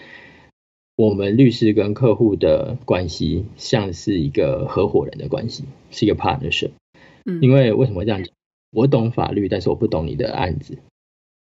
[0.96, 6.72] 我们律师跟客户的关系像是一个合伙人的关系，是一个 partnership。
[7.26, 8.34] 嗯，因为为什么会这样讲？
[8.72, 10.80] 我懂法律，但是我不懂你的案子。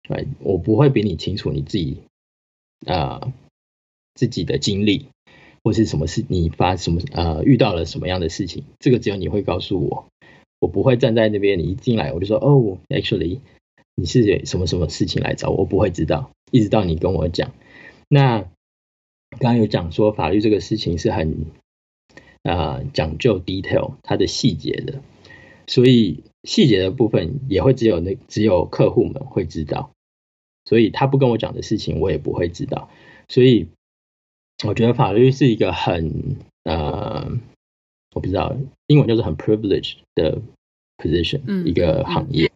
[0.07, 1.97] 对，我不会比你清楚你自己
[2.85, 3.33] 啊、呃、
[4.15, 5.07] 自己的经历，
[5.63, 10.07] 或是什么事你发什么呃遇到了什么样的事情，这个只有你会告诉我，
[10.61, 13.39] 我不会站在那边，你一进来我就说哦，actually
[13.95, 17.51] 你是什么什么事情来找我，我不会知道，一直到你跟我讲。
[18.07, 18.43] 那
[19.39, 21.47] 刚刚有讲说法律这个事情是很
[22.43, 25.01] 啊、呃、讲究 detail 它的细节的，
[25.67, 26.23] 所以。
[26.43, 29.91] 细节的部分也会只有那只有客户们会知道，
[30.65, 32.89] 所以他不跟我讲的事情我也不会知道，
[33.27, 33.67] 所以
[34.65, 37.37] 我觉得法律是一个很呃，
[38.13, 38.55] 我不知道
[38.87, 40.41] 英文就是很 privileged 的
[40.97, 42.51] position，嗯，一个行业，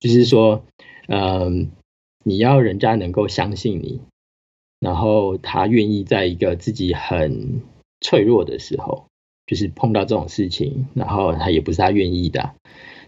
[0.00, 0.64] 就是说，
[1.08, 1.50] 嗯，呃，
[2.24, 4.00] 你要人家能够相信你，
[4.80, 7.62] 然后他愿意在一个自己很
[8.00, 9.06] 脆弱的时候，
[9.46, 12.54] 就是碰到这种事情，然后他也不是他愿意的。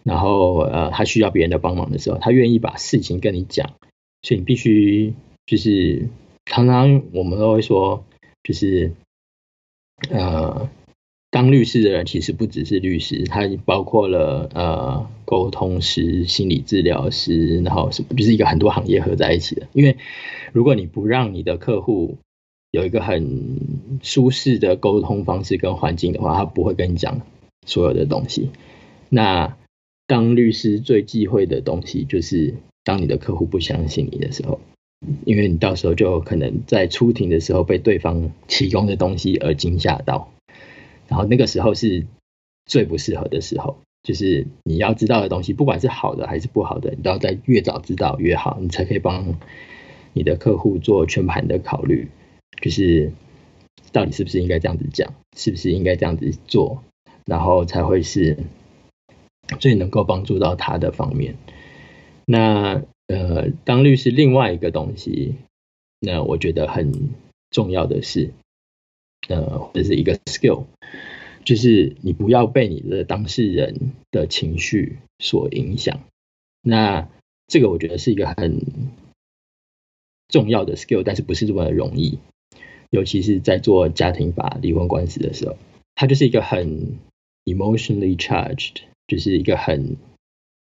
[0.05, 3.75] 然后呃，他需要别人的帮忙的时候，他愿意把事情跟你讲，
[4.23, 6.09] 所以你必须就是
[6.47, 8.05] 常常我们都会说，
[8.43, 8.93] 就是
[10.09, 10.71] 呃，
[11.31, 19.69] 当律师的人其实不只是律师，他包括了呃沟通师、心理治疗师，然后是，就是一个很多行业合在一起的。
[19.75, 19.97] 因为
[20.53, 22.17] 如果你不让你的客户
[22.71, 23.61] 有一个很
[24.03, 27.21] 舒适的沟通方式跟环境的话，他不会跟你讲
[27.67, 28.49] 所有的东西。
[29.11, 29.57] 那
[30.07, 34.61] 当律师最忌讳的东西，就是当你的客户不相信你的时候，
[35.27, 40.33] 因为你到时候就可能在出庭的时候被对方提供的东西而惊吓到，
[41.09, 42.07] 然后那个时候是
[42.67, 49.35] 最不适合的时候，就是你要知道的东西，不管是好的还是不好的，你都要在越早知道越好，你才可以帮
[50.13, 52.09] 你的客户做全盘的考虑。
[52.61, 53.13] 就是
[53.93, 56.83] 到底是不是应该这样子讲，是不是应该这样子做，
[57.25, 58.37] 然后才会是
[59.61, 61.37] 最能够帮助到他的方面。
[62.27, 65.37] 那呃，当律师另外一个东西，
[66.01, 66.93] 那我觉得很
[67.51, 68.33] 重要的是，
[69.27, 70.65] 呃，这是一个 skill，
[71.45, 76.01] 就是你不要被你的当事人的情绪所影响。
[76.63, 77.09] 那
[77.47, 78.61] 这个我觉得是一个很
[80.29, 82.19] 重要的 skill，但是不是这么容易。
[82.91, 85.57] 尤其是在做家庭法离婚官司的时候，
[85.95, 86.97] 它就是一个很
[87.45, 88.77] emotionally charged，
[89.07, 89.97] 就是一个很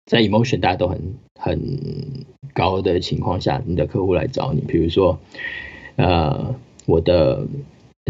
[0.07, 5.19] 在 emotion 大家都很很高的情况下，你的客户来找你，比如说，
[5.97, 6.55] 呃，
[6.87, 7.47] 我的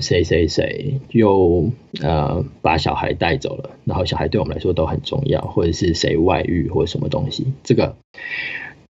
[0.02, 1.70] 谁谁谁又
[2.02, 7.96] 呃把小孩带走了，然后小孩对我们来说都很重要，或者是谁外遇或者什么东西，这个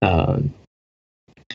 [0.01, 0.41] 呃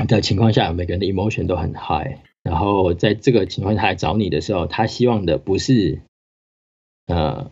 [0.07, 2.19] 的情况下，每个人的 emotion 都很 high。
[2.45, 6.01] 然后在这个情况下来找你的时候，他希望的不是，
[7.07, 7.51] 呃，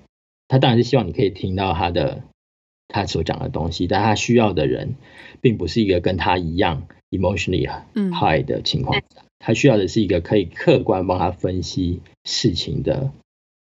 [0.48, 2.22] 他当然是希望你可以听到他的
[2.88, 4.94] 他所讲的东西，但他需要的人
[5.42, 7.68] 并不是一个跟他一样 emotionally
[8.12, 13.12] high 的情况下，嗯，他需要的是一个可以客观帮他分析事情的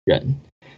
[0.04, 0.36] 人，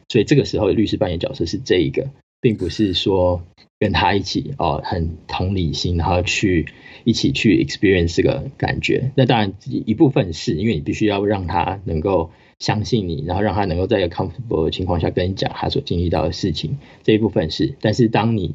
[0.09, 2.09] 所以这个时候律师扮演角色是这一个，
[2.41, 3.43] 并不是说。
[3.81, 6.69] 跟他一起哦，很同理心，然后去
[7.03, 9.11] 一起去 experience 这个感觉。
[9.17, 16.79] 那当然一部分是因为你必须要让他能够相信你，然后让他能够在一个 comfortable 的情况下跟你讲他所经历到的事情。
[17.03, 18.55] 这一部分是，但是当你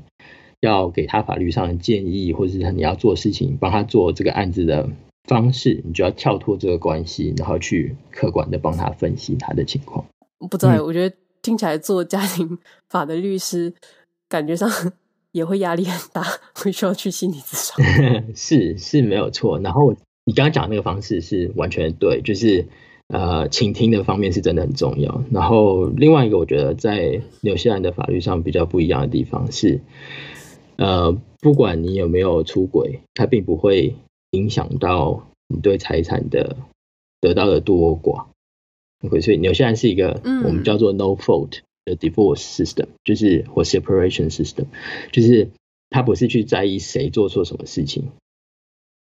[0.61, 4.89] 要给他法律上的建议，或者是你要做事情，帮他做这个案子的
[5.27, 10.03] 方式，你就要跳脱这个关系，然后去客观的帮他分析他的情况。
[10.49, 12.57] 不知道，我觉得听起来做家庭
[12.89, 13.73] 法的律师，
[14.27, 14.69] 感觉上。
[15.33, 16.23] 也会压力很大，
[16.55, 18.33] 会需要去心理咨询。
[18.33, 19.59] 是是没有错。
[19.59, 19.93] 然后
[20.25, 22.65] 你刚刚讲那个方式是完全对，就是
[23.09, 25.23] 呃，倾听的方面是真的很重要。
[25.29, 29.79] 然后另外一个，我觉得在纽西兰的法律上比较不一样的地方是，
[30.77, 33.95] 呃，不管你有没有出轨，他并不会
[34.31, 36.57] 影响到你对财产的
[37.21, 38.27] 得到的多寡。
[39.03, 41.59] OK，所以纽西兰是一个我们叫做 no fault。
[41.87, 44.65] 的 divorce system 就是或 separation system，
[45.13, 45.47] 就是
[45.89, 48.09] 他不是去在意谁做错什么事情，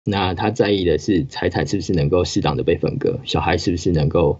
[0.05, 4.39] 那他在意的是财产是不是能够适当的被分割，小孩是不是能够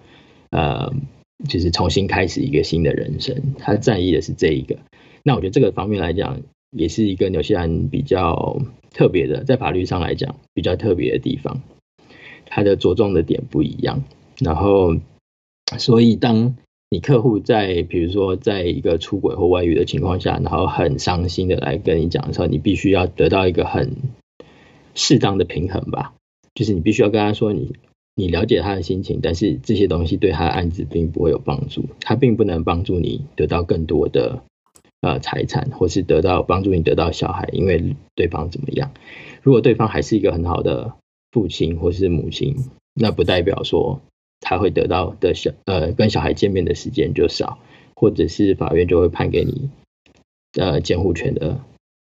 [0.51, 0.93] 呃，
[1.49, 4.79] 就是重新开始一个新的人生，他在意的是这一个。
[5.21, 11.62] 那我觉得这个方面来讲，也是一个纽西兰比较特别的，在法律上来讲比较特别的地方，
[12.45, 14.03] 它的着重的点不一样。
[14.39, 14.95] 然后，
[15.77, 16.55] 所以当
[16.89, 23.95] 你客户在比如说在一个出轨或外遇的情况下，然后很伤心的来跟你讲的时候，你必须要得到一个很
[24.95, 26.13] 适当的平衡吧。
[26.55, 27.73] 就是你必须要跟他说你，
[28.15, 34.41] 你了解他的心情，但是这些东西对他的案子并不会有帮助，他并不能帮助你得到更多的
[35.01, 38.91] 呃财产，或是得到帮助你得到小孩，因为对方怎么样？
[39.41, 40.93] 如果对方还是一个很好的
[41.31, 42.55] 父亲或是母亲，
[42.93, 44.01] 那不代表说。
[44.41, 47.59] 他会得到的小呃跟小孩见面的时间就少，
[47.93, 49.69] 或者是法院就会判给你
[50.57, 51.59] 呃监护权的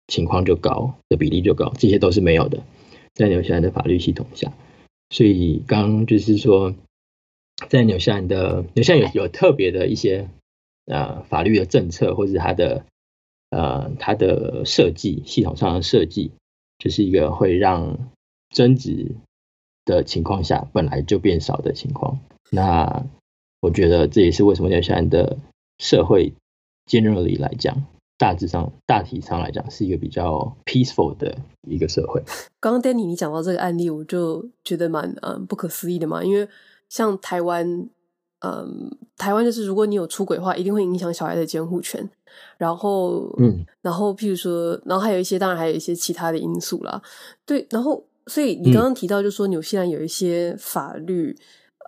[0.08, 2.62] 情况就高的比例就高，这些都是没有的，
[3.14, 4.52] 在纽西兰的法律系统下。
[5.12, 6.76] 所以刚就是说，
[7.70, 10.28] 在纽西兰的纽西兰有有特别的一些
[10.86, 12.86] 呃法律的政策，或者它的
[13.50, 16.32] 呃它的设计系统上的设计，
[16.80, 18.12] 就是一个会让
[18.54, 19.16] 增值
[19.86, 22.20] 的情况下本来就变少的情况，
[22.50, 23.06] 那
[23.62, 25.38] 我觉得这也是为什么纽西兰的
[25.80, 26.34] 社会
[26.88, 27.86] generally 来讲，
[28.18, 32.22] 大致上大体上来讲是一个比较 peaceful 的一个社会。
[32.62, 36.48] 刚刚 Danny 你讲到这个案例，我就觉得蛮嗯不可思议的嘛，因为
[36.90, 37.90] 像台湾，
[38.40, 42.10] 嗯台湾就是如果你有出轨的话，一定会影响小孩的监护权，
[42.58, 47.02] 然后嗯，然后譬如说，然后还有一些当然还有一些其他的因素啦，
[47.46, 48.06] 对，然后。
[48.28, 51.38] 所以你刚刚提到，就是说纽西兰有一些法律，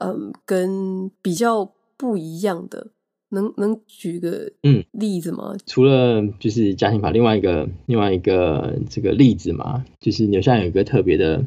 [0.02, 1.68] 嗯，嗯，跟比较
[1.98, 2.90] 不一样的，
[3.30, 5.56] 能能举个嗯例子吗？
[5.66, 11.44] 除了就是家庭法，另外一个另外一个这个例子嘛，就是纽西兰有一个特别的，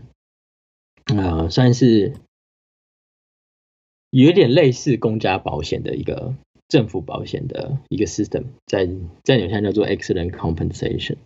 [1.15, 2.13] 呃，算是
[4.11, 6.35] 有点类似公家保险的一个
[6.69, 8.89] 政府保险的一个 system，在
[9.23, 11.17] 在纽西兰叫做 accident compensation。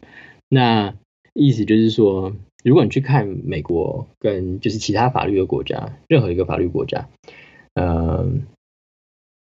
[0.49, 0.95] 那
[1.33, 2.35] 意思就是说。
[2.65, 7.11] 如果你去看美国跟就是其他法律的国家，任何一个法律国家，
[7.75, 8.27] 呃，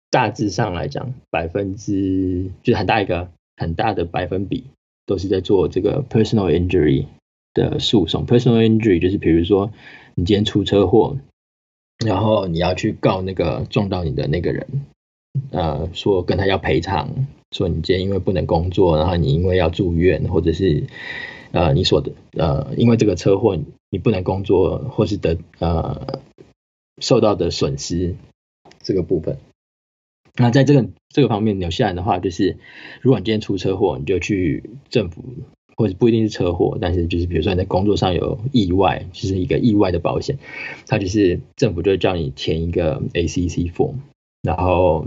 [0.09, 4.63] 大致上来讲，百分之就是很大一个很大的百分比
[5.05, 7.05] 都是在做这个 personal injury
[7.53, 8.25] 的诉讼。
[8.25, 9.71] personal injury 就是比如说
[10.15, 11.15] 你今天出车祸，
[12.05, 14.67] 然后你要去告那个撞到你的那个人，
[15.51, 17.09] 呃，说跟他要赔偿，
[17.51, 20.83] 说你今天因为不能工作，然后你因为要住院，或者是。
[21.53, 23.55] 呃，你所的呃，因为这个车祸
[23.91, 26.19] 你不能工作，或是得呃
[26.97, 28.15] 受到的损失
[28.81, 29.37] 这个部分。
[30.33, 32.57] 那在这个这个方面，纽西兰的话，就是
[33.01, 35.23] 如果你今天出车祸，你就去政府，
[35.75, 40.37] 或者不一定是车祸，但是就是比如说你在工作上有意外，就是一个意外的保险，
[40.87, 43.95] 它就是政府就会叫你填一个 ACC form，
[44.41, 45.05] 然后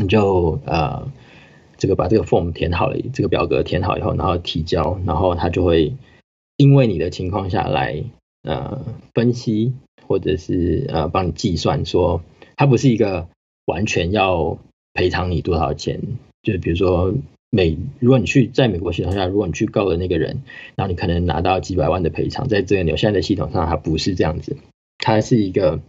[0.00, 1.10] 你就呃。
[1.78, 5.92] 这个把这个 form 填好了，这个表格填好以后，然后提交，然后他就会
[6.56, 8.02] 因为你的情况下来
[8.44, 9.74] 呃分析，
[10.08, 12.22] 或者是呃帮你计算说，
[12.56, 13.28] 它不是一个
[13.66, 14.56] 完全要
[14.94, 16.00] 赔偿你多少钱，
[16.40, 17.12] 就是比如说
[17.50, 20.42] 美，如果你去在美国系统下，如果你去告了那个人，
[20.74, 24.56] 然后你可能拿到几百万的赔偿，在这个纽西兰的系统上，它不是这样子，
[24.98, 25.80] 它是一个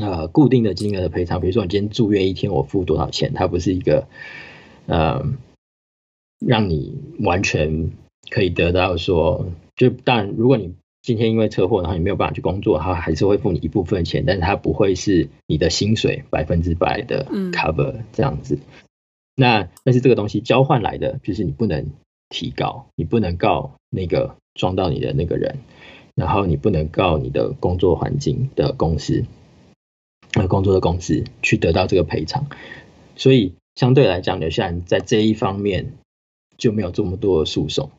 [0.00, 4.06] 呃固定的金额的赔偿，比如说你今天住院一天，我付多少钱，它不是一个。
[4.88, 5.32] 呃，
[6.38, 7.90] 让你完全
[8.30, 18.54] 可以得到说，就当然，如果你今天因为车祸，然后你没有办法去工作，他还是会付你一部分钱，但是他不会是你的薪水百分之百的 cover 这样子。
[18.54, 18.85] 嗯、
[19.36, 21.86] 那但是这个东西交换来的，就是你不能
[22.28, 25.58] 提告，你不能告那个撞到你的那个人，
[26.16, 29.24] 然后你不能告你的工作环境的公司，
[30.34, 32.46] 呃，工作的公司去得到这个赔偿，
[33.14, 33.52] 所以。
[33.78, 35.92] 相对来讲，纽西兰在这一方面
[36.56, 37.90] 就没有这么多的诉讼，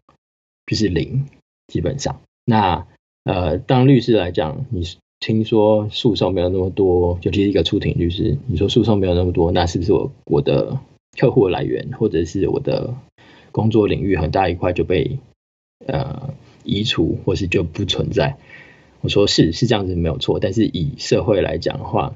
[0.65, 1.27] 就是零，
[1.67, 2.19] 基本上。
[2.45, 2.87] 那
[3.25, 4.81] 呃，当律师来讲，你
[5.19, 10.79] 听说诉讼没有那么多，尤其是一个出庭律师，你说诉讼没有那么多，那是不是我我的
[11.17, 12.95] 客户来源或者是我的
[13.51, 15.19] 工作领域很大一块就被
[15.85, 18.37] 呃移除，或是就不存在？
[19.01, 22.15] 我说是是这样子没有错，但是以社会来讲的话，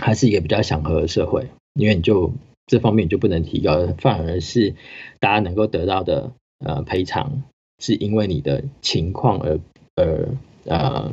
[0.00, 1.48] 还是一个比较祥和的社会。
[1.74, 2.32] 因为你就
[2.66, 4.74] 这方面你就不能提高，反而是
[5.20, 7.42] 大家能够得到的呃赔偿，
[7.78, 9.60] 是因为你的情况而
[9.94, 10.28] 而
[10.64, 11.12] 呃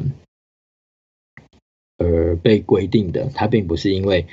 [1.97, 4.25] 而被规定的，它并不是因为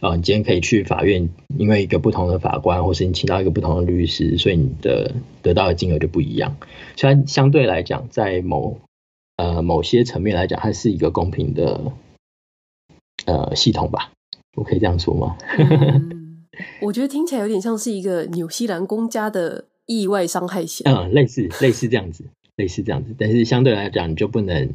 [0.00, 6.56] 啊、呃、你今天可以去法院，因为一个不同的法官，或是你请到一个不同的律师，所以你的得到的金额就不一样。
[6.96, 8.80] 虽然相对来讲，在某
[9.36, 11.92] 呃某些层面来讲，它是一个公平的
[13.26, 14.12] 呃系统吧。
[14.56, 15.36] 我可以这样说吗？
[15.56, 16.44] 嗯，
[16.82, 20.84] 我觉得听起来有点像是一个纽西兰公家的意外伤害险。
[20.92, 22.24] 嗯，类似类似这样子，
[22.56, 23.14] 类似这样子。
[23.16, 24.70] 但是相对来讲，你就不能，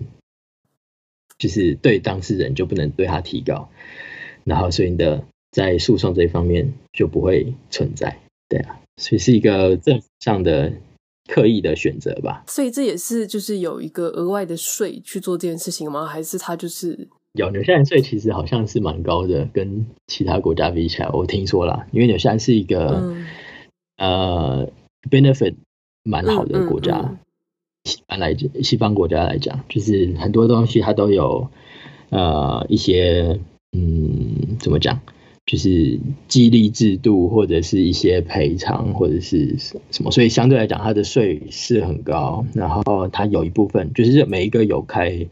[1.37, 3.69] 就是对当事人就不能对他提告，
[4.43, 8.17] 然后所以你的在诉讼这一方面就不会存在。
[8.49, 10.71] 对啊，所以是一个政府上的
[11.27, 12.43] 刻意的选择吧。
[12.47, 16.05] 所以这也是就是有一个额外的税去做这件事情吗？
[16.05, 17.07] 还是他就是？
[17.33, 23.25] 有纽西兰税其实好像是蛮高的，跟其他国家比起来，我听说啦，因为纽西兰是一个、嗯、
[23.97, 24.71] 呃
[25.09, 25.55] benefit
[26.03, 27.17] 蛮好的国家，嗯嗯嗯、
[27.85, 31.49] 西方来讲，西方国家来讲，就是很多东西它都有
[32.11, 33.39] 呃一些
[33.73, 35.01] 嗯怎么讲，
[35.45, 35.99] 就是
[36.29, 45.27] 激励制度或者是一些赔偿或者是什么，所以相对来讲它的税是很高，然后它有一部分就是每一个有开。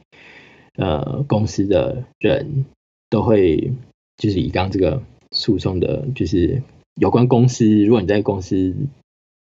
[0.77, 2.65] 呃，公司的人
[3.09, 3.73] 都会
[4.15, 6.63] 就是以刚这个诉讼的，就是
[6.95, 8.73] 有关公司，如果你在公司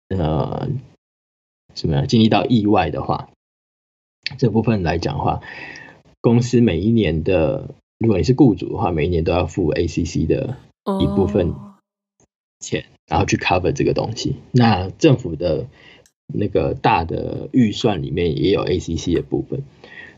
[0.08, 0.70] 呃
[1.76, 3.30] 什么样经历到意外的话，
[4.38, 5.42] 这部分来讲的话，
[6.22, 10.58] 公司每一年的，如果你是雇主的话，每一年都要付 ACC 的
[11.02, 11.54] 一部分
[12.60, 14.36] 钱，然后去 cover 这个东西。
[14.52, 15.68] 那政府的
[16.32, 19.64] 那个大的预算里面也有 ACC 的部分。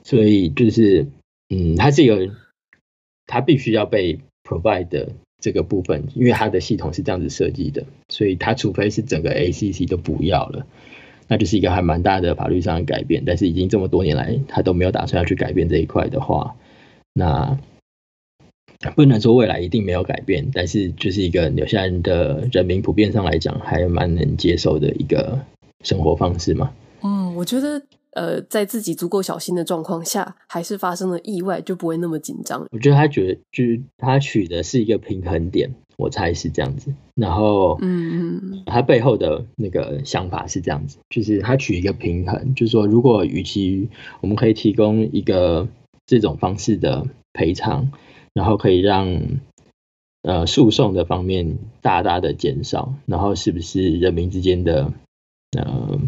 [0.03, 1.07] 所以就是，
[1.49, 2.34] 嗯，它是一个，
[3.27, 10.65] 它必须要被 provide 的这个部分，因为它的系统是这样子设计的，所以它除非是整个 ACC 都不要了，
[11.27, 13.23] 那就是一个还蛮大的法律上的改变。
[13.25, 16.55] 但是已经这么多年来，他都没有打算要去改变这一块的话，
[17.13, 17.59] 那
[18.95, 25.39] 不能说未来一定没有改变，但是就是一个纽西兰的人民普遍上来讲，还蛮能接受的一个
[25.84, 26.71] 生活方式嘛。
[27.03, 27.82] 嗯，我觉得。
[28.13, 32.67] 呃，在自己足够小心的状况下，还是发生了意外，就不会那么紧张。
[32.71, 36.91] 我觉得他觉得，就是他取的是一个平衡点，我猜是这样子。
[37.13, 43.88] 然后，嗯嗯，他背后的那个想法是这样子，就是他取一个平衡，就是说，如果与其
[44.21, 45.67] 我们可以提供一个
[46.07, 47.91] 这种方式的赔偿，
[48.34, 49.21] 然后可以让
[50.23, 54.91] 呃诉讼的方面大大的减少，然后是不是人民之间的
[55.57, 55.99] 呃。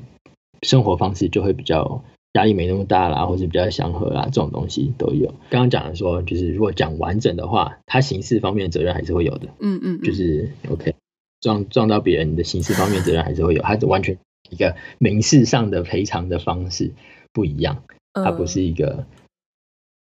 [0.64, 2.04] 生活方式就会比较
[2.34, 5.34] 压力没那么大啦，或者比较祥和啦，这种东西都有。
[5.50, 9.48] 刚刚讲的说，就是如果讲完整的话，他刑事方面的责任还是会有的。
[9.60, 10.94] 嗯嗯，嗯，就是 OK，
[11.40, 14.20] 撞撞到别人的刑事方面责任还是会有，他完全
[14.52, 16.92] 一个民事上的赔偿的方式
[17.34, 17.82] 不一样，
[18.14, 19.08] 它不是一个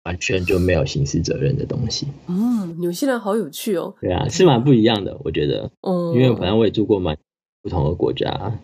[0.05, 2.07] 完全就没有刑事责任的东西。
[2.27, 3.95] 嗯，纽西兰好有趣哦。
[4.01, 5.71] 对啊，是蛮不一样的，我觉得。
[5.83, 7.17] 嗯，因为反正我也住过蛮
[7.63, 8.59] 不同的国家。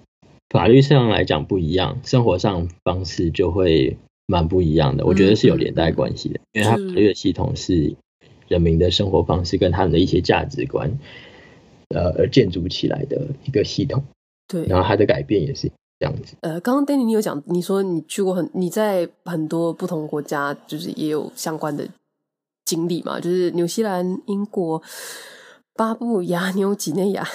[0.51, 5.05] 法律上来讲不一样，生活上方式就会蛮不一样的。
[5.05, 7.97] 我觉得是有连带关系的，嗯、因为它法律的系统是
[8.47, 10.99] 人民的生活方式跟他们的一些价值观，
[11.89, 14.05] 呃，而建筑起来的一个系统。
[14.47, 15.73] 对，然后它的改变也是
[16.05, 16.37] 这样子。
[16.41, 21.89] 呃，刚刚 Danny 你有讲，你说你去过很，你在很多不同国家，就是也有相关的
[22.65, 23.19] 经历嘛？
[23.19, 24.83] 就是纽西兰、英国、
[25.75, 27.27] 巴布亚 纽几内亚。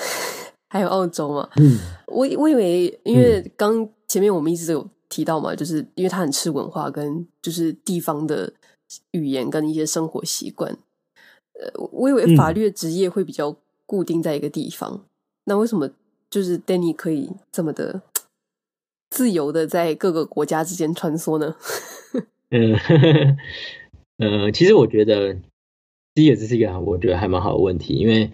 [0.72, 1.50] 还有澳洲嘛？
[1.56, 8.54] 嗯，我我以为，因为刚前面我们一直都有提到嘛，就是因为他很吃文化跟就是地方的
[9.10, 10.72] 语言跟一些生活习惯。
[11.60, 13.56] 呃，我以为法律的职业会比较
[13.88, 15.02] 固定在一个地方，嗯、
[15.46, 15.90] 那为什么
[16.30, 18.00] 就是 Danny 可以这么的
[19.10, 21.56] 自由的在各个国家之间穿梭呢？
[22.52, 22.76] 嗯，
[24.18, 25.38] 呃，其实我觉得
[26.14, 28.32] 第一个这是一个我觉得还蛮好的问题，因为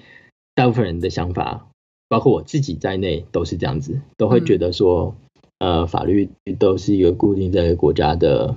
[0.54, 1.68] 大部分人的想法。
[2.08, 5.16] 包括我自己在内都是这样子，都会觉得说，
[5.58, 8.56] 嗯、呃，法律都是一个固定在国家的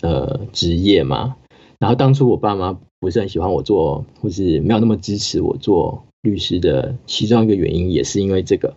[0.00, 1.36] 呃职业嘛。
[1.78, 8.74] 然后当初我爸妈不是很喜欢我做，或是没有那么支持我做律师的其中一个原因，也是因为这个。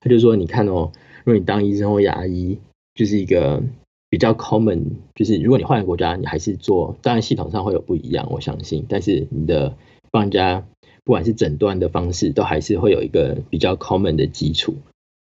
[0.00, 0.90] 他就说，你看哦，
[1.28, 2.56] 如果你当医生或牙医，
[2.94, 3.62] 就是一个
[4.08, 9.76] 比较 common，就是如果你换个国家，你还是做，当然系统上会有不一样，我相信，但是你的
[10.10, 10.66] 帮人家。
[11.04, 14.74] 不管是诊断的方式，都还是会有一个比较 common 的基础，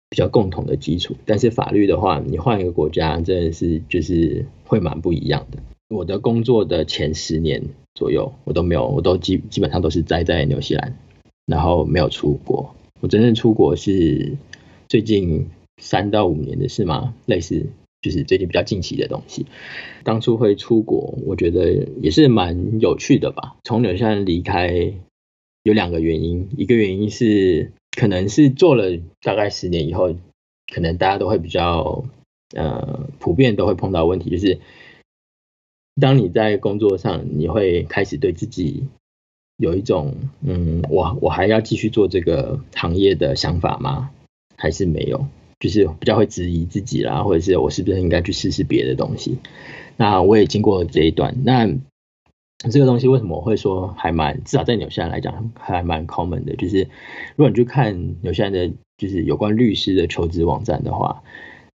[0.09, 1.15] 比较共同的基础。
[1.25, 5.59] 但是法律的话，你换一个国家，真的是就是会蛮不一样的。
[5.89, 7.61] 我的工作的前十年
[7.93, 10.97] 左右，我都没有，我都基基本上都是待在纽西兰，
[11.45, 12.73] 然后没有出国。
[13.01, 14.37] 我真正出国是
[14.87, 15.45] 最近
[15.81, 17.13] 三到五年的事吗？
[17.25, 17.67] 类似
[18.01, 19.45] 就是最近比较近期的东西。
[20.03, 23.57] 当初会出国，我觉得也是蛮有趣的吧。
[23.63, 24.93] 从纽西兰离开。
[25.67, 30.15] 有两个原因，一个原因是可能是做了大概十年以后，
[30.71, 32.05] 可能大家都会比较
[32.55, 34.59] 呃普遍都会碰到问题，就是
[35.99, 38.83] 当你在工作上，你会开始对自己
[39.57, 40.13] 有一种
[40.43, 44.11] 嗯，我我还要继续做这个行业的想法吗？
[44.55, 45.25] 还是没有？
[45.59, 49.37] 就是比较会质疑自己啦，或者是我是不是应该去试试别的东西？
[49.97, 51.75] 那我也经过这一段，那。
[52.71, 56.87] 这个东西为什么我会说还蛮，至少在纽西兰来讲还蛮 common 的，就是
[57.35, 61.21] 如果你去看纽西兰的，就是有关律师的求职网站的话，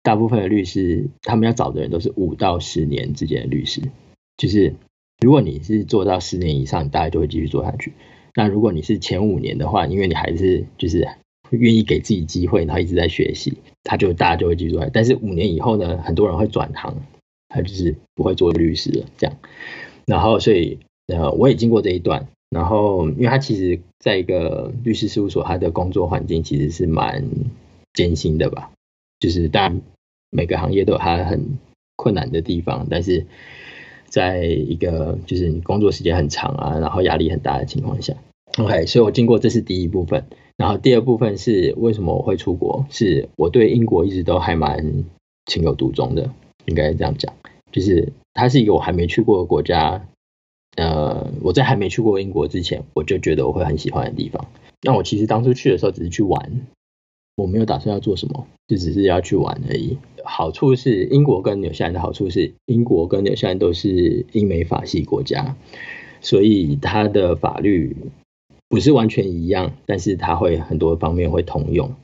[0.01, 3.81] 大部分的律师他们要找的人都是五到十年之间的律师，
[4.37, 4.73] 就是
[5.19, 7.93] 如果你是做到十年以上，你大概就会继续做下去。
[8.33, 11.09] 那如果你是前五年的话，因为你还是就是
[11.51, 14.85] 愿意给自己机会，然后一直在学习，他就大家就会继续做。
[14.93, 16.95] 但是五年以后呢，很多人会转行，
[17.47, 19.35] 他就是不会做律师了，这样。
[20.05, 22.27] 然后，所以呃，我也经过这一段。
[22.49, 27.23] 然后，因为他其实在一个律师事务所，他的工作环境其实是蛮
[27.93, 28.71] 艰辛的吧。
[29.19, 29.81] 就是当然
[30.31, 31.59] 每个行业都有他很
[31.95, 33.27] 困难的地方，但是
[34.05, 38.15] 在一个就是你工作时间很长啊，然后压力很大的情况下
[38.57, 38.87] ，OK。
[38.87, 40.25] 所以我经过这是第一部分。
[40.59, 42.85] 然后第二部分是为什么我会出国？
[42.89, 45.05] 是我对英国一直都还蛮
[45.45, 46.29] 情有独钟的，
[46.65, 47.33] 应该这样讲，
[47.71, 48.11] 就是。
[48.31, 50.07] 它是一个我还没去过的国家，
[50.77, 54.47] 呃，我在还没去过英国之前，我就觉得我会很喜欢的地方。
[54.81, 56.61] 那我其实当初去的时候只是去玩，
[57.35, 59.97] 我没有打算要做什么，就只是要去玩而已。
[60.23, 65.57] 好处是英国跟纽西兰的好处是，英国跟纽西兰都是英美法系国家，
[66.21, 67.97] 所以它的法律
[68.69, 71.95] 不是完全一样，但是它会很多方面会通用。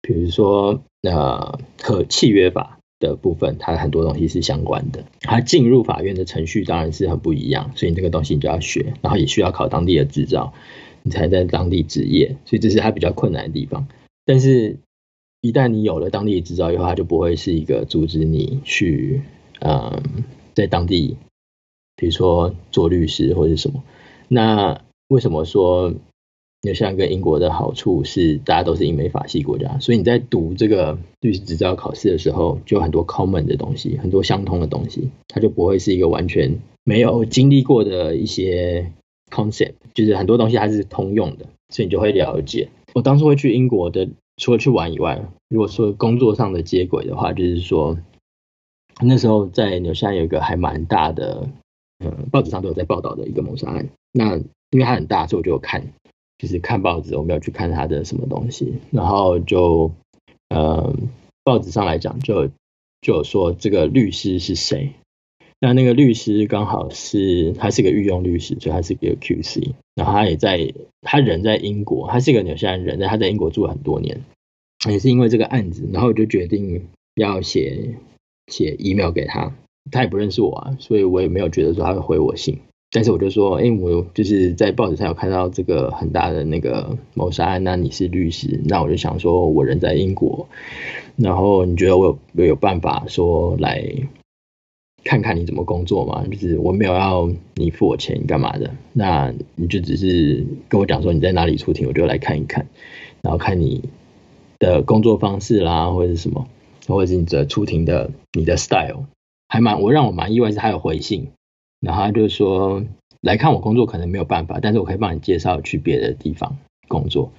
[0.00, 5.04] 比如说呃，和契约法的部分，它很多东西是相关的。
[5.20, 10.52] 它进入法院的程序当然是很不一样，所以这个东西你就要学，然后也需要考当地的执照，
[11.02, 12.36] 你才在当地执业。
[12.44, 13.88] 所以这是它比较困难的地方。
[14.24, 14.78] 但是，
[15.40, 19.22] 一旦你有了当地的执照以后，它就不会是一个阻止你去
[19.60, 20.02] 嗯，
[20.54, 21.16] 在当地，
[21.96, 23.82] 比如说做律师或者什么。
[24.28, 25.92] 那为什么说？
[26.62, 38.90] 就像跟英国的好处是，大家都是英美法系国家，所以你在读这个律师执照考试的时候，就有很多 common 的东西，很多相通的东西，它就不会是一个完全没有经历过的一些
[39.30, 42.68] concept，就是很多东西它是通用的，所以你就会了解。
[42.94, 47.96] 我当初会去英国的，除了去玩以外，如果说工作上的接轨的话，就是说
[49.00, 51.48] 那时候在纽西兰有一个还蛮大的，
[52.04, 53.88] 嗯，报纸上都有在报道的一个谋杀案。
[54.10, 54.40] 那
[54.70, 55.92] 因为它很大，所以我就看。
[56.38, 59.90] 就是看报纸，我没有去看他的什么东西，然后就，
[60.50, 60.94] 呃，
[61.44, 62.48] 报纸上来讲，就
[63.00, 64.92] 就有说这个律师是谁。
[65.60, 74.20] 那那个律师刚好是他是个御用律师，所以他是一个 QC，然后他也在，他人在英国，他是一个纽西兰人，但他在英国住了很多年，
[74.90, 77.94] 也是因为这个案子，然后我就决定要写
[78.48, 79.56] 写 email 给他，
[79.90, 82.60] 他也不认识我啊，所以我也没有觉得说他会回我信。
[82.92, 90.48] 但是我就说，哎、欸，我就是在报纸上有看到这个很大的那个谋杀案，那你是律师，那我就想说，我人在英国，
[91.16, 93.84] 然后你觉得我有有，有办法说来
[95.04, 96.24] 看看你怎么工作吗？
[96.30, 102.66] 就是我没有要你付我钱干嘛的，那你就只是跟我讲说你在哪里出庭，我就来看一看，
[103.20, 103.82] 然后看你
[104.58, 106.48] 的工作方式啦，或者是什么，
[106.86, 109.04] 或者是你的出庭的你的 style，
[109.48, 111.28] 还蛮我让我蛮意外是他有回信。
[111.86, 112.82] 然后他就说，
[113.20, 116.58] 来看我工作可能没有办法，但是我可以帮你介绍去别的地方
[116.88, 117.30] 工作。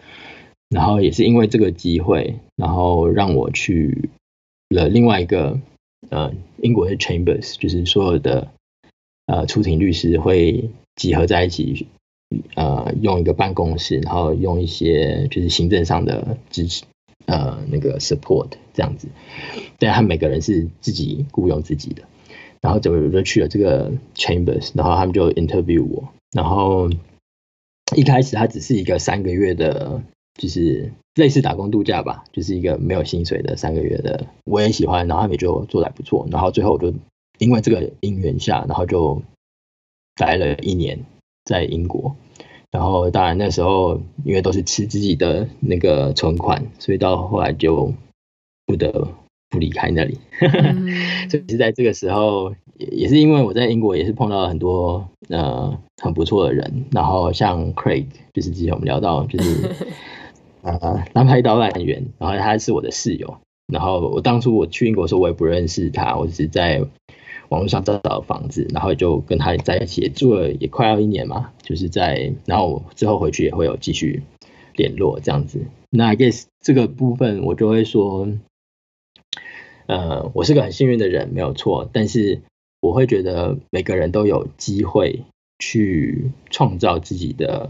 [0.69, 4.09] 然后也是因为这个机会，然后让我去
[4.69, 5.59] 了另外一个
[6.09, 8.47] 呃英国的 Chambers，就是所有的
[9.25, 11.87] 呃出庭律师会集合在一起，
[12.55, 16.85] 呃用一个办公室，然后用一些就是行政上的支持，
[17.25, 19.09] 呃那个 support 这样子。
[19.77, 22.03] 但他每个人是自己雇佣自己的。
[22.67, 26.89] 然后就就去了这个 Chambers，然后他们就 interview 我，然后
[27.95, 30.01] 一开始他只是一个三个月的，
[30.33, 36.93] 就是类似打工度假吧，就是一个没有薪水的三个月的，我也喜欢，然后他们就做的还不错，然后最后我就
[37.37, 39.21] 因为这个因缘下，然后就
[40.15, 41.05] 待了一年
[41.45, 42.17] 在英国，
[42.69, 47.93] 然后当然那时候因为都是吃自己的那个存款，所以到后来就
[48.65, 49.07] 不得。
[49.49, 50.17] 不离开那里，
[51.29, 59.69] 所以是在这个时候，也也是因为我在英国也是碰到了很多呃很不错的人，然后像 Craig，就是之前我们聊到，就是
[60.63, 63.37] 呃南派导览员，然后他是我的室友，
[63.71, 66.83] 然后我当初我去英国的时候，我也不认识他，我只是在
[67.47, 74.21] 网络上找到房子，然后就跟他在一起也住了也快要一年嘛，就是在然后之后回去也会有继续
[74.75, 75.61] 联络这样子。
[75.89, 78.27] 那 I guess 这个部分我就会说。
[79.87, 81.89] 呃，我是个很幸运的人，没有错。
[81.93, 82.41] 但是
[82.81, 85.23] 我会觉得每个人都有机会
[85.59, 87.69] 去创造自己的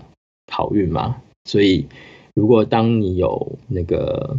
[0.52, 1.22] 好运嘛。
[1.46, 1.86] 所以，
[2.34, 4.38] 如果当你有那个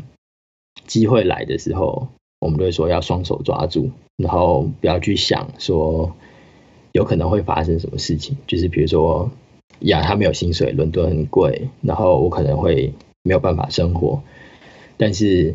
[0.86, 2.08] 机会来的时候，
[2.40, 6.16] 我们就会说要双手抓住，然后不要去想说
[6.90, 8.36] 有可能会发生什么事情。
[8.48, 9.30] 就是比如说，
[9.78, 14.20] 呀，他没有薪水，伦敦很贵，然后我可能会没有办法生活，
[14.96, 15.54] 但是。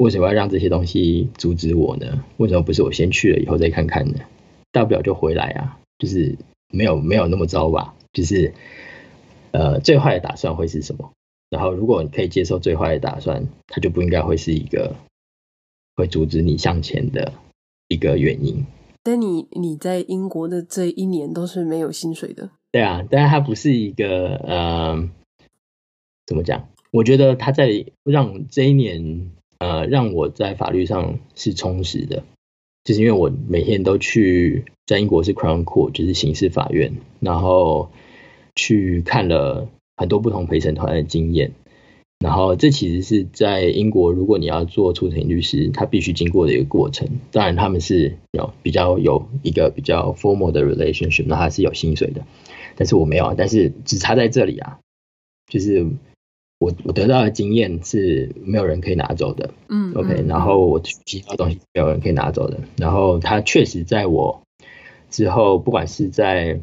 [0.00, 2.24] 为什么要让这些东西阻止我呢？
[2.38, 4.20] 为什么不是我先去了以后再看看呢？
[4.72, 6.38] 大不了就回来啊，就是
[6.72, 7.94] 没有没有那么糟吧。
[8.10, 8.54] 就是
[9.50, 11.12] 呃，最坏的打算会是什么？
[11.50, 14.96] 然后如果你可以接受最坏的打算，它就不应该会是一个
[15.96, 17.34] 会阻止你向前的
[17.88, 18.64] 一个原因。
[19.02, 22.48] 但你你在英国的这一年都是没有薪水的。
[22.72, 25.10] 对啊，但是它不是一个呃，
[26.26, 26.70] 怎么讲？
[26.90, 29.32] 我觉得它在让这一年。
[29.60, 32.24] 呃，让我在法律上是充实的，
[32.82, 37.90] 就是因为我每天都去在英国是 Crown Court，就是刑事法院，然后
[38.56, 41.52] 去看了很多不同陪审团的经验，
[42.20, 47.06] 然后这其实是在英国，如果你要做出庭律师，他必须经过的一个过程。
[47.30, 52.24] 当然他们是有比较有一个比较 formal 的 relationship，那他是有薪水的，
[52.76, 54.78] 但是我没有啊，但是只差在这里啊，
[55.52, 55.86] 就是。
[56.60, 64.42] 我我得到的经验是没有人可以拿走的，嗯，OK，然后我其他东西没有人可以拿走的，然后他确实在我
[65.08, 66.60] 之后，不管是在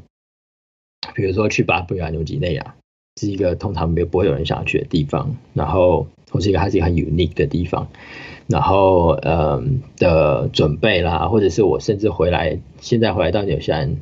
[1.16, 2.76] 比如说去巴布亚纽几内亚，
[3.20, 7.88] 是一个通常没有不会有人想要去的地方，然后或是一个还是一个很 unique 的地方，
[8.46, 13.96] 然后嗯的准备啦，或者是我甚至回来现在回来到纽西兰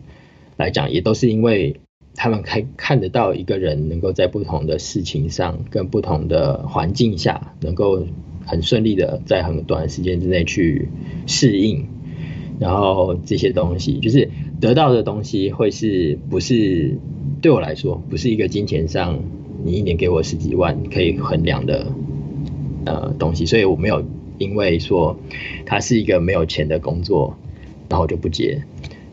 [0.58, 1.80] 来讲，也都是因为
[2.16, 8.06] 他们看看得到一个人能够在不同的事情上跟不同的环境下，能够
[8.46, 10.90] 很顺利的在很短的时间之内去
[11.28, 11.86] 适应，
[12.60, 16.98] 然后这些东西就是得到的东西会是不是？
[17.42, 19.20] 对我来说，不是一个金钱上
[19.64, 21.86] 你一年给我十几万可以衡量的
[22.86, 24.04] 呃东西，所以我没有
[24.40, 25.16] 因为说
[25.66, 27.36] 它是一个没有钱的工作，
[27.90, 28.64] 然后就不接，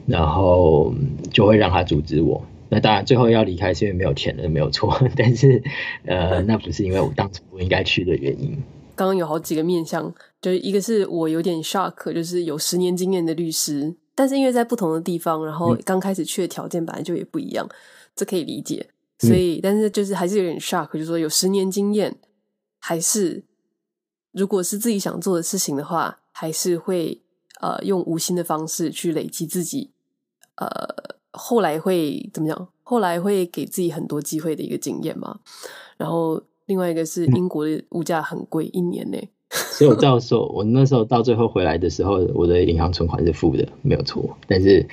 [0.06, 0.94] 然后
[1.30, 2.42] 就会让他阻止我。
[2.72, 5.62] 那当然最后要离开是因为没有钱了，没有错， 但是
[6.06, 8.56] 呃那不是因为我当初不应该去的原因。
[8.96, 10.10] 刚刚有好几个面向，
[10.40, 17.68] 就是一个是我有点 shock，就是有十年经验的律师，但是因为在不同的地方，然后刚开始去的条件本来就也不一样。
[18.16, 22.16] 这可以理解，所以、嗯、但是就是还是有点 shock，就是说有十年经验，
[22.78, 23.44] 还是
[24.32, 27.20] 如果是自己想做的事情的话，还是会
[27.60, 29.92] 呃用无心的方式去累积自己，
[30.56, 32.68] 呃后来会怎么讲？
[32.82, 35.40] 后来会给自己很多机会的一个经验嘛。
[35.96, 39.18] 然后另外一个是英国的物价很贵，嗯、一年呢。
[39.50, 44.36] 所以我到时候我那时候到最后回来的时候，我的银行存款是负的，没有错。
[44.46, 44.86] 但是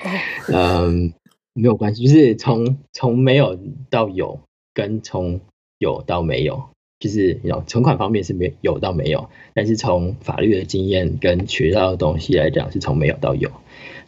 [0.52, 1.12] 嗯。
[1.52, 3.58] 没有关系，就是从从没有
[3.90, 4.38] 到有，
[4.72, 5.40] 跟从
[5.78, 6.62] 有到没有，
[7.00, 13.50] 就是有存款方面是没有到没有，但是从法律的经验跟学到的东西来讲，是从没有到有，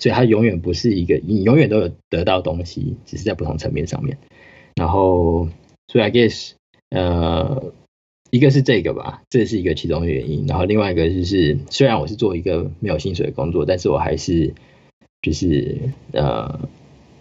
[0.02, 4.18] 所以它永远不是一个，你永远都有得到东西，只是在不同层面上面。
[4.74, 5.48] 然后，
[5.86, 6.52] 所以 I guess，
[6.90, 7.72] 呃，
[8.30, 10.46] 一个是这个吧，这是一个其中的原因。
[10.48, 14.52] 然后另外一个就是，虽然我是做一个没有薪水的工作，但是我还是
[15.22, 15.78] 就是
[16.12, 16.68] 呃。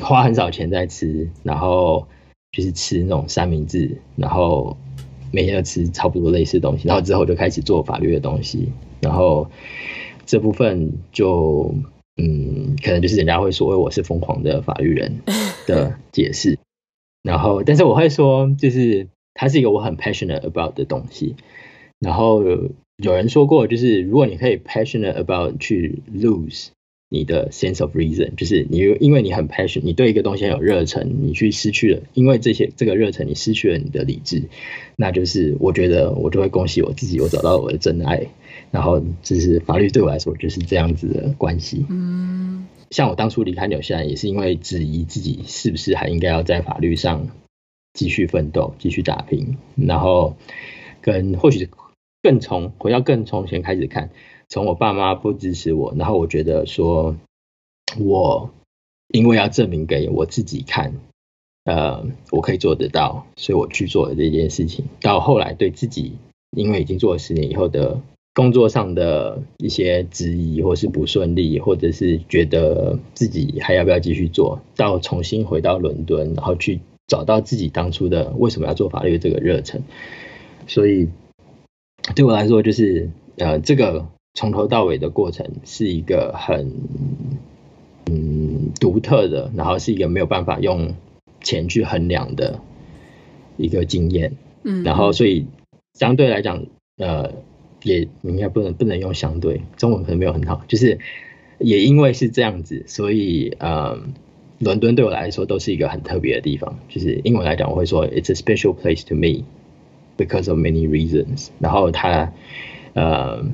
[0.03, 2.07] 花很少钱在吃，然后
[2.51, 4.75] 就是吃那种三明治，然后
[5.31, 8.69] 每天都吃差不多类似的东西，然后之后就开始做法律的东西，
[8.99, 9.47] 然后
[10.25, 11.71] 这部分就
[12.21, 15.21] 嗯，可能就是人家会说我是疯狂的法律人
[15.65, 16.59] 的解释，
[17.23, 21.35] 然后但是我会说，就是它是一个我很 passionate about 的东西，
[21.99, 22.43] 然后
[22.97, 26.67] 有人说过，就是如果你可以 passionate about 去 lose。
[27.13, 34.43] 你的 sense of reason 就是你，因为你很 passion，你对一个东西很有热忱，你去失去了，因为这些这个热忱，你失去了你的理智，
[34.95, 38.27] 那就是我觉得我就会恭喜我自己，我找到我的真爱。
[38.71, 41.85] 然后，就是法律对我来说就是这样子的关系。
[41.89, 47.27] 嗯，像我当初离开纽西兰，也是因为质疑自己是不是还应该要在法律上
[47.93, 50.37] 继续奋斗、继续打拼，然后
[51.01, 51.69] 跟或许
[52.23, 54.09] 更从回到更从前开始看。
[54.47, 57.15] 从我爸妈不支持我，然后我觉得说，
[57.97, 58.51] 我
[59.07, 60.93] 因为要证明给我自己看，
[61.63, 64.85] 呃，我可以做得到，所以我去做了这件事情。
[64.99, 66.17] 到后来对自己，
[66.51, 68.01] 因为已经做了十年以后的
[68.33, 79.83] 工作上的一些质疑，或是不顺利，或者是觉得自己还要不要继续做，到重新回到伦敦，然后去找到自己当初的为什么要做法律这个热忱。
[80.67, 81.09] 所以
[82.15, 84.07] 对我来说，就是呃，这个。
[84.33, 86.73] 从头到尾的过程是一个很
[88.05, 90.95] 嗯独特的，然后是一个没有办法用
[91.41, 92.61] 钱去衡量的
[93.57, 95.47] 一个经验，嗯，然后所以
[95.93, 96.65] 相对来讲，
[96.95, 97.33] 呃，
[97.83, 100.99] 也应该不能不能用相对，中文可能没有很好，就是
[101.59, 103.99] 也因为是这样子，所以呃，
[104.59, 109.45] 伦敦对我来说都是一个很特别的地方，就是英文来讲我会说 It's a special place to me
[110.17, 112.33] because of many reasons，然后它
[112.93, 113.45] 呃。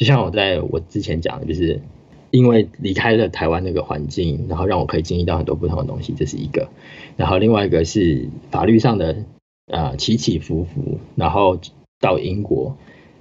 [0.00, 1.82] 就像我在我之前讲的，就是
[2.30, 6.70] 因为离开了台湾那个环境，然后让我可以经历到很多不同的东西，这是一个。
[7.18, 9.26] 然后另外一个是法律上的
[9.66, 11.60] 呃起起伏伏，然后
[12.00, 12.78] 到英国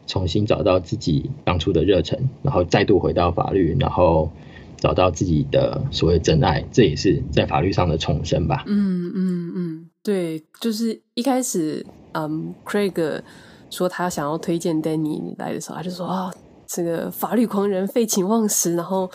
[0.10, 4.30] 重新找到自己当初的热忱，然后再度回到法律，然后
[4.76, 8.66] 找到自己的所谓真爱，这也是在法律上的重生吧。
[8.68, 13.22] 嗯嗯嗯，对，就是一开始，嗯，Craig
[13.70, 16.34] 说他想要推荐 Danny 来的时候，他就说啊。
[16.72, 19.10] 这个法律狂人废寝忘食，然后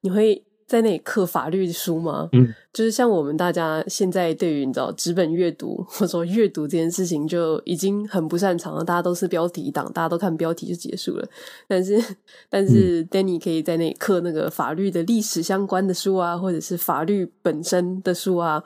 [0.00, 0.42] 你会
[0.74, 2.28] 在那里刻法律书吗？
[2.32, 11.28] 嗯，就是像我们大家现在对于你知道纸本阅读或者说阅读这件事情就已经很不擅长了，大家都是标题党，大家都看标题就结束了。
[11.68, 12.02] 但是
[12.50, 18.62] 但是 Danny 可以在那里刻那个法律的历史相关的书啊，或者是法律本身的书啊，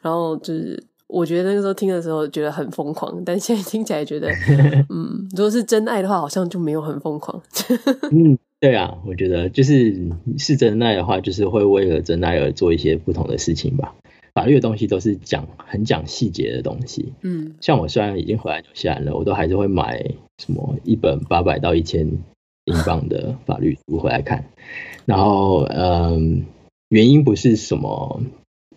[0.00, 0.82] 然后就是。
[1.08, 4.30] 我觉得那个时候听的时候觉得很疯狂， 但现在听起来觉得，
[4.88, 7.38] 嗯，如果是真爱的话，好像就没有很疯狂。
[8.10, 13.96] 嗯，对啊，我觉得就是是真爱的话，就是会为了真爱而做一些不同的事情吧。
[14.34, 17.12] 法律的东西都是讲很讲细节的东西。
[17.22, 22.06] 嗯，像我虽然已经回来纽西兰了，我都还是会买什么一本八百到一千
[22.66, 24.44] 英镑的法律书回来看。
[25.06, 26.44] 然后，嗯，
[26.88, 28.22] 原因不是什么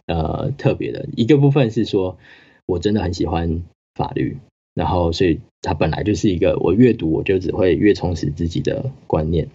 [0.07, 2.17] 呃特别的，一个部分是说
[2.65, 3.61] 我真的很喜欢
[3.93, 4.37] 法律，
[4.75, 9.47] 然后所以它本来就是一个我阅读我就只会越充实自己的观念。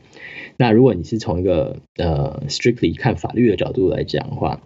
[0.56, 4.60] 那如果你是从一个呃 strictly 看法律的角度来讲的话，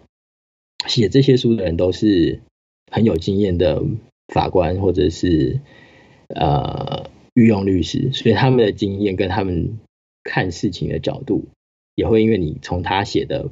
[0.87, 2.41] 写这些书的人都是
[2.91, 3.83] 很有经验的
[4.33, 5.59] 法官或者是
[6.29, 9.77] 呃御用律师，所以他们的经验跟他们
[10.23, 11.45] 看事情的角度，
[11.95, 13.49] 也会因为你从他写的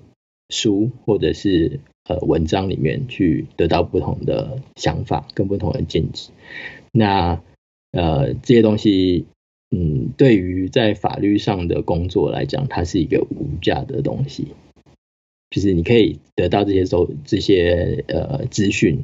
[0.50, 6.32] 书或者是呃文章里面去得到不同的想法跟不同的见解。
[6.94, 7.42] 那
[7.92, 9.26] 呃这些东西，
[9.72, 14.48] 嗯，对于在法律上的工作来讲，它是一个无价的东西。
[15.50, 19.04] 就是你可以得到这些收这些呃资讯，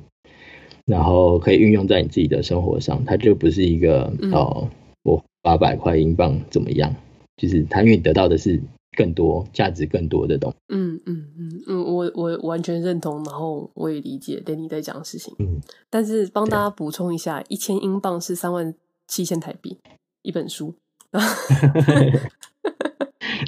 [0.85, 4.69] 然后可以运用在你自己的生活上，它就不是一个、嗯、哦，
[5.03, 6.95] 我八百块英镑怎么样？
[7.37, 8.61] 就是它因为你得到的是
[8.99, 10.57] 更多价值更多的东西。
[10.67, 15.33] 嗯嗯嗯嗯，我我完全认同，然后我也理解 Danny 在讲的事情。
[15.39, 18.75] 嗯，但是帮大家补充一下，一千英镑是三万
[19.07, 19.77] 七千台币
[20.23, 20.75] 一本书。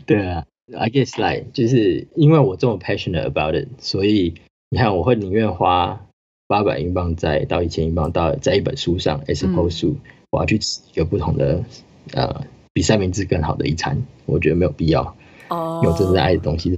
[0.08, 0.46] 对啊。
[0.74, 4.34] I guess like 就是因为我这么 passionate about it，所以
[4.70, 6.08] 你看我会宁愿花
[6.48, 9.98] 八百英镑在到一千英镑到在一本书上，as opposed to
[10.30, 11.62] 我要去吃一个不同的
[12.14, 15.14] 呃比三明治更好的一餐，我觉得没有必要。
[15.52, 16.72] 哦，有真正爱的东西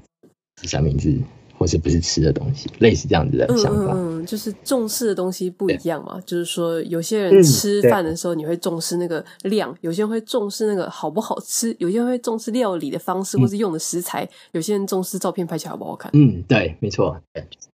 [0.62, 1.18] 是三明治。
[1.56, 3.94] 或是不是吃的东西，类似这样子的想法。
[3.94, 6.22] 嗯嗯，就是重视的东西不一样嘛。
[6.26, 16.12] 就是说，有些人吃饭的时候，你会重视那个量；嗯、有些人会重视那个好不好吃；有些人会重视料理的方式，或是用的食材；嗯、有些人重视照片拍起来好不好看。
[16.16, 17.16] 嗯，对，没错。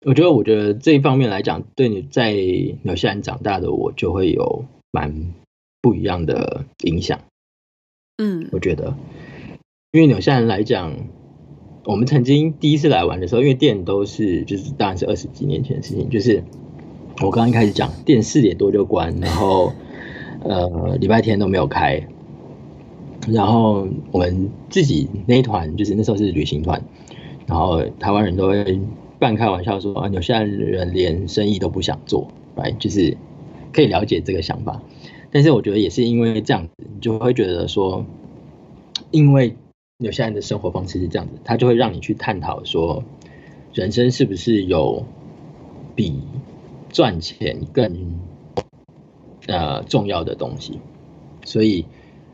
[0.04, 2.34] 我觉得，我觉得这一方面来讲，对你在
[2.82, 5.32] 纽西兰长大的我，就会有蛮
[5.80, 7.18] 不一样的影响。
[8.20, 8.92] 嗯，我觉得，
[9.92, 10.92] 因为纽西兰来讲。
[11.84, 16.44] 我们曾经第一次来玩的时候，因为店都是就是当然是二十几年前的事情，就是
[17.22, 19.72] 我刚刚一开始讲，店四点多就关，然后
[20.44, 22.06] 呃礼拜天都没有开，
[23.28, 26.84] 然后我们自己那一团就是那时候是旅行团，
[27.46, 28.78] 然后台湾人都会
[29.18, 33.16] 半开玩笑说啊，纽西兰人连生意都不想做，来就是
[33.72, 34.82] 可以了解这个想法，
[35.30, 38.04] 但是我觉得也是因为这样子，你就会觉得说，
[39.10, 39.56] 因为。
[40.00, 43.02] 纽西兰的生活方式是这样子，它就会让你去探讨说，
[43.74, 45.04] 人生是不是有
[45.96, 46.22] 比
[46.88, 48.20] 赚钱更
[49.48, 50.78] 呃重要的东西。
[51.44, 51.84] 所以，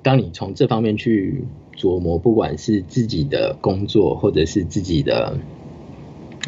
[0.02, 1.42] 当你从这方面去
[1.74, 5.38] 琢磨，不管是自己的工作，或者是自己的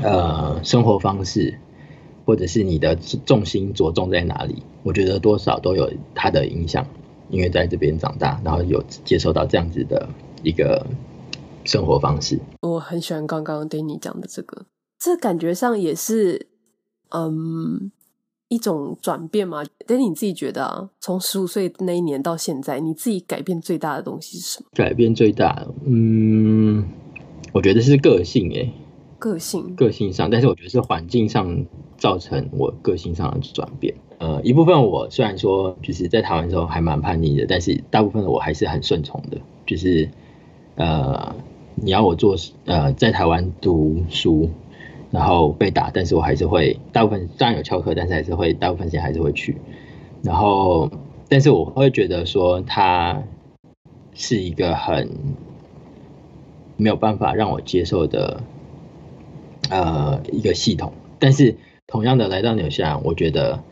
[0.03, 1.59] 呃生活方式，
[2.27, 6.87] 或者是你的重心着重在哪里，我觉得多少都有它的影响。
[7.31, 10.11] 因为在这边长大，然后有接受到这样子的。
[10.47, 10.87] 一个
[11.65, 14.65] 生活方式，我很喜欢刚刚 Danny 讲的这个，
[14.97, 16.47] 这感觉上也是
[17.11, 17.91] 嗯
[18.47, 19.65] 一种转变嘛。
[19.89, 24.69] Danny 你自己觉得啊，从十五岁那一年到现在，你自己改变最大的东西是什么？
[24.75, 26.89] 改变最大，嗯，
[27.53, 28.73] 我觉得是个性诶，
[29.19, 31.67] 个性，个性上，但是我觉得是环境上
[31.99, 33.93] 造成我个性上的转变。
[34.19, 40.09] 呃，一部分我虽然说就是在台湾的时候还蛮叛逆的，但是大部分的我还是很顺从的，就是。
[40.77, 41.35] 呃，
[41.75, 44.51] 你要我做呃，在台湾读书，
[45.11, 49.57] 然后被打，但是我还是会大部分当然有翘课，但是还是会大部分时间还是会去。
[50.23, 50.91] 然后，
[51.31, 53.23] 但是我会觉得说，它
[54.13, 55.09] 是一个很
[56.77, 58.43] 没有办法让我接受的
[59.71, 60.93] 呃一个系统。
[61.19, 61.57] 但是
[61.87, 63.63] 同样的来到纽西兰，我觉得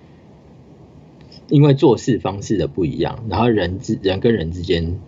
[1.49, 4.99] 因为做事方式的不一样，然后人之人跟人之间。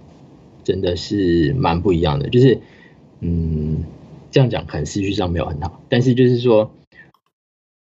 [0.67, 2.59] 真的是蛮不一样的，就是，
[3.21, 3.85] 嗯，
[4.33, 6.73] 这样讲可能思绪上没有很好，但是就是说，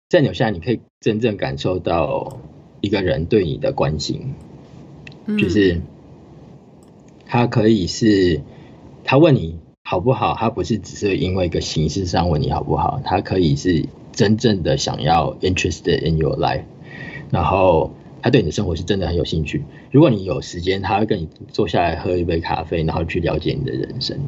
[0.08, 2.40] 在纽西兰你可以真正感受到
[2.80, 4.34] 一个人对你的关心，
[5.38, 5.82] 就是
[7.26, 8.42] 他可以是
[9.04, 16.64] 他问你好不好，他不是只是因为一个形式上问你好不好，他可以是真正的想要 interested in your life，
[17.30, 17.92] 然后。
[18.24, 19.62] 他对你的生活是真的很有兴趣。
[19.90, 24.18] 如果你有时间，他会跟你坐下来喝一杯咖啡，然后去了解你的人生。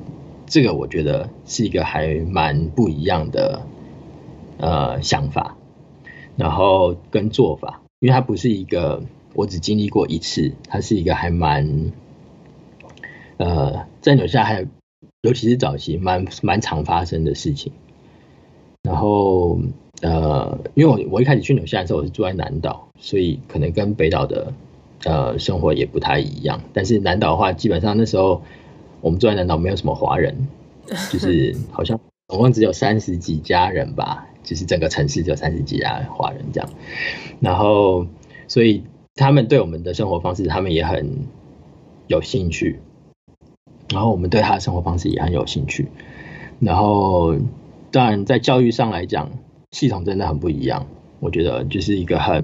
[0.45, 3.63] 这个我觉得是一个还蛮不一样的
[4.59, 5.57] 呃想法，
[6.37, 11.91] 然后跟做法，因为它不是一个我只经历过一次，它是一个还蛮
[13.39, 14.67] 呃在纽西兰还
[15.23, 17.73] 尤其是早期蛮蛮常发生的事情。
[18.83, 19.59] 然后
[20.03, 24.53] 呃，因为我我一开始去纽西兰的时候，我是住在南岛，所以可能跟北岛的
[25.05, 26.61] 呃生活也不太一样。
[26.73, 28.43] 但是南岛的话，基本上那时候
[29.01, 30.49] 我们住在南岛没有什么华人，
[31.11, 36.69] 就是好像总共只有三十几家人吧，就是整个城市只有三十几家华人这样。
[37.41, 38.07] 然后，
[38.49, 38.85] 所以
[39.15, 41.27] 他们对我们的生活方式，他们也很
[42.07, 42.81] 有兴趣。
[43.89, 45.89] 然后我们对他的生活方式也很有兴趣。
[46.59, 47.37] 然后，
[47.93, 49.31] 当然在教育上来讲，
[49.77, 50.87] 系统真的很不一样，
[51.21, 52.43] 我觉得就是一个很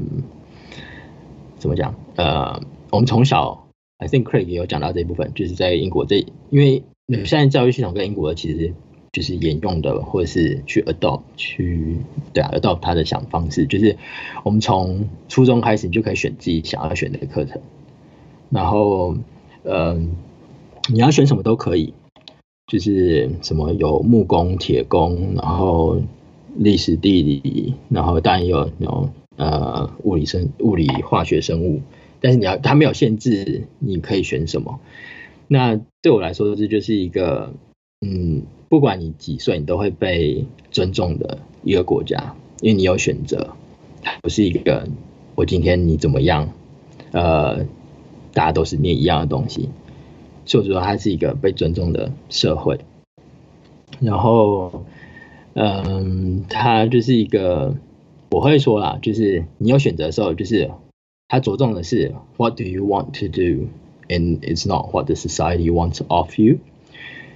[1.57, 1.95] 怎么讲？
[2.17, 2.61] 呃，
[2.91, 6.83] 我们从小，I think Craig 也有讲到这一部分，就是在英国这，因为
[7.25, 8.75] 现在教育系统跟英国其实
[9.13, 11.97] 就是沿用的，或者是去 adopt 去
[12.35, 13.97] 对啊 adopt 他的想方式，就是
[14.45, 17.63] 我们从初中开始，你就可以选自己想要选的课程，
[18.51, 19.15] 然后，
[19.63, 19.95] 嗯、呃，
[20.93, 21.95] 你要选什么都可以，
[22.67, 26.03] 就是什么有木工、铁工，然后。
[26.55, 31.81] 历史、地理，然后当然也有那种呃物理生、物理、化学、生物，
[32.21, 34.79] 但是你要它没有限制，你可以选什么。
[35.49, 37.55] 那对我来说，这就是一个
[38.01, 43.57] 嗯，不管你几岁，你都会被尊重的一个国家，因为你有选择，
[44.21, 44.87] 不是一个
[45.35, 46.53] 我今天你怎么样，
[47.13, 47.65] 呃，
[48.35, 49.71] 大家都是念一样的东西，
[50.45, 52.81] 所以说它是一个被尊重的社会，
[54.01, 54.85] 然后。
[55.55, 57.77] 嗯，他就是一个，
[58.31, 60.71] 我会说啦，就是你有选择的时候，就是
[61.29, 63.69] 他着重的是 What do you want to do,
[64.09, 66.57] and it's not what the society wants of you。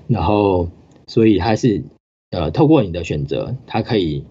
[0.09, 0.71] 然后，
[1.07, 1.83] 所以他是
[2.31, 4.25] 呃，透过你的选择，他可以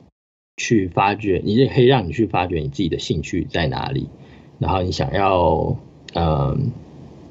[0.58, 4.10] 去发掘，你也可以让你去发掘你自己的兴趣在哪里，
[4.58, 5.78] 然后你想要
[6.16, 6.58] 呃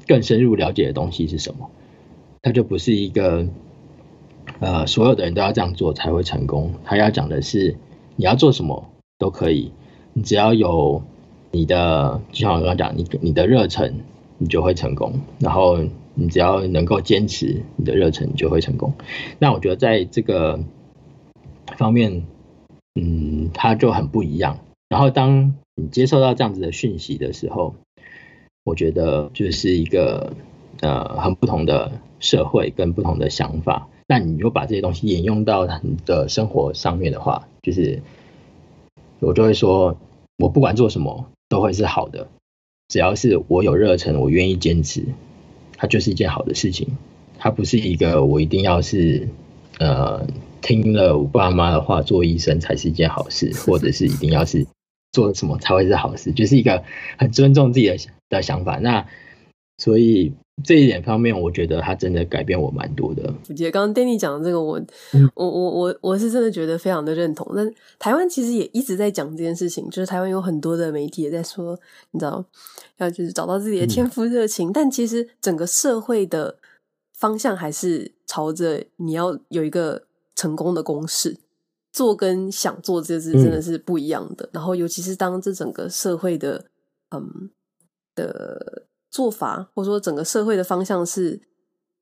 [0.07, 1.69] 更深入了解的东西是什么，
[2.41, 3.45] 他就不是一个。
[4.59, 6.73] 呃，所有的人都要这样做才会成功。
[6.83, 7.77] 他要讲的是，
[8.15, 9.71] 你要做什么都可以，
[10.13, 11.03] 你只要有
[11.51, 13.95] 你的，就像我刚刚讲，你你的热忱，
[14.37, 15.13] 你就会成功。
[15.39, 15.79] 然后
[16.13, 18.93] 你只要能够坚持你的热忱，你就会成功。
[19.39, 20.59] 那我觉得在这个
[21.77, 22.25] 方面，
[22.95, 24.59] 嗯，他就很不一样。
[24.87, 27.75] 然后当你接受到这样子的讯息的时候，
[28.63, 30.33] 我觉得就是一个
[30.79, 33.89] 呃很不同的社会跟不同的想法。
[34.07, 38.03] 那你又把这些东西引用到你的生活上面的话，就是
[39.19, 39.97] 我就会说，
[40.37, 42.27] 我不管做什么都会是好的，
[42.87, 45.05] 只要是我有热忱，我愿意坚持，
[45.75, 46.87] 它就是一件好的事情。
[47.39, 49.27] 它不是一个我一定要是
[49.79, 50.27] 呃
[50.61, 54.67] 听了我爸妈的话做医生才是一件好事，或者是一定要是
[55.13, 56.83] 做什么才会是好事，就是一个
[57.17, 57.97] 很尊重自己的
[58.29, 58.77] 的想法。
[58.77, 59.07] 那
[59.79, 60.33] 所以。
[60.63, 63.31] 这一点方面，我觉得他真的改变我蛮多的。
[63.49, 64.79] 我觉得刚刚 Danny 讲的这个我，我、
[65.11, 67.51] 嗯、我我我我是真的觉得非常的认同。
[67.53, 71.77] 但台湾其实也一直在讲这件事情，就是台湾有很多的媒体也在说，
[72.11, 72.43] 你知道，
[72.97, 74.69] 要就是找到自己的天赋热情。
[74.69, 76.57] 嗯、但其实整个社会的
[77.13, 80.03] 方向还是朝着你要有一个
[80.35, 81.37] 成功的公式，
[81.91, 84.45] 做跟想做这是真的是不一样的。
[84.45, 86.63] 嗯、然后尤其是当这整个社会的
[87.11, 87.49] 嗯
[88.15, 88.83] 的。
[89.15, 91.39] 做法，或者说整个社会的方向是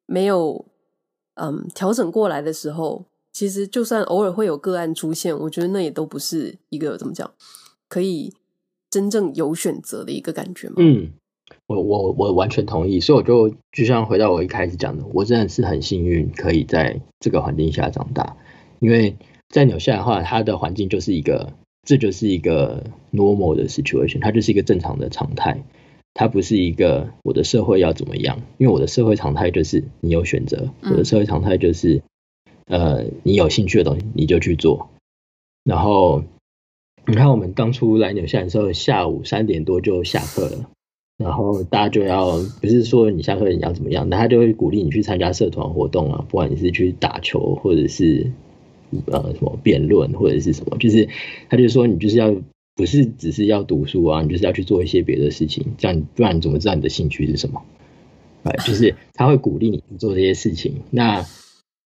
[0.08, 0.66] 没有
[1.36, 7.30] 嗯调整过来的时候，其实就算偶尔会有个案出现，我觉得那也都不是一个怎么讲
[7.88, 8.34] 可以
[8.90, 10.78] 真正有选择的一个感觉嘛。
[10.80, 11.12] 嗯，
[11.68, 18.36] 我我我完全同意，所以我就就像回到我一开始讲的，我真的是很幸运可以在这个环境下长大，
[18.80, 19.16] 因为
[19.50, 21.54] 在纽西兰的话，它的环境就是一个，
[21.84, 25.64] 这就是一个 normal 的 situation，它就是一个正常的常态。
[26.16, 32.04] 它不是一个我的社会要怎么样，因为我的社会常态就是你有选择，我的社会常态就是，
[32.68, 34.90] 呃，你有兴趣的东西你就去做。
[35.64, 36.24] 然后
[37.08, 40.70] 你看我们当初来纽西兰的时候，下午三点多就下课了，
[41.18, 48.32] 然后大家就要不是说你下课你要怎么样，那他就会鼓励你去参加社团活动啊，不管你是去打球或者是
[49.08, 51.10] 呃什么辩论或者是什么，就是
[51.50, 52.36] 他就说你就是要。
[52.76, 57.64] 不是只是要读书啊，你就是要去做一些别的事情，这样不然你怎么知道你的兴趣是什么？
[58.44, 60.82] 哎，就是他会鼓励你做这些事情。
[60.90, 61.24] 那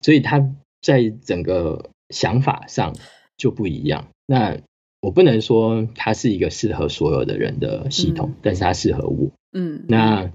[0.01, 2.95] 所以他在整个想法上
[3.37, 4.07] 就不一样。
[4.27, 4.59] 那
[5.01, 9.31] 我不能说他是一个适合所有的人的系统，嗯、但是它适合我。
[9.53, 10.31] 嗯，那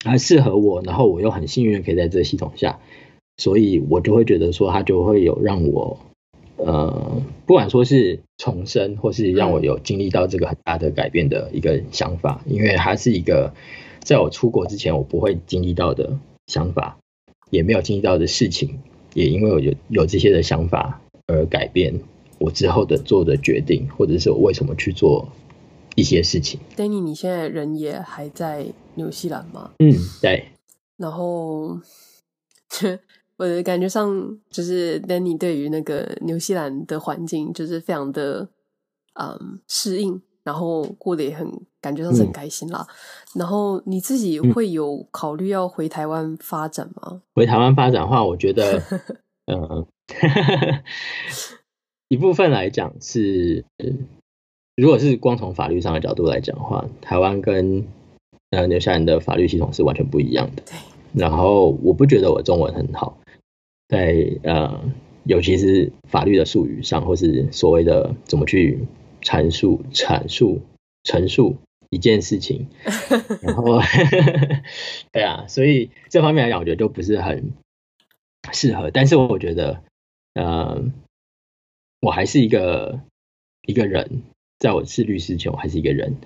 [0.00, 2.78] 他适合我，然后我又很幸运可以在这个系统下，
[3.38, 5.98] 所以我就会觉得说它就会有让我。
[6.56, 13.52] 呃，不管说是重生，或是让我有经历到这个很大的改变的一个想法，因为它是一个
[14.00, 16.98] 在我出国之前我不会经历到的想法，
[17.50, 18.78] 也没有经历到的事情，
[19.14, 22.00] 也因为我有有这些的想法而改变，
[22.38, 25.28] 我之后的做的决定，或者是我为什么去做
[25.94, 26.58] 一些事情。
[26.76, 29.72] Danny，你现在人也还在纽西兰吗？
[29.78, 29.92] 嗯，
[30.22, 30.46] 对。
[30.96, 31.78] 然后，
[33.36, 38.48] 我的感觉上就是 Danny 对于那个纽西兰的环境就是非常的
[39.14, 41.46] 嗯适应，然后过得也很
[41.80, 42.86] 感觉上是很开心啦。
[42.88, 47.20] 嗯、然后你自己会有考虑要回台湾发展吗？
[47.34, 48.82] 回台湾发展的话，我觉得，
[49.46, 49.86] 嗯。
[52.08, 53.64] 一部分来讲是，
[54.76, 57.84] 如果是光从法律上的角度来讲的话，台湾跟
[58.50, 60.62] 呃纽西兰的法律系统是完全不一样的。
[61.12, 63.18] 然后我不觉得我中文很好，
[63.88, 64.92] 在呃，
[65.24, 68.86] 尤其是法律的术语上，或是所谓的怎么去
[69.22, 70.60] 阐述、阐述、
[71.04, 71.56] 陈述
[71.90, 72.68] 一件事情，
[73.42, 73.80] 然后
[75.12, 77.52] 对啊，所以这方面来讲，我觉得就不是很
[78.52, 78.90] 适合。
[78.90, 79.82] 但是我觉得。
[80.38, 80.84] 呃，
[81.98, 83.00] 我还是一个
[83.62, 84.20] 一个人，
[84.58, 86.16] 在我是律师前，我还是一个人。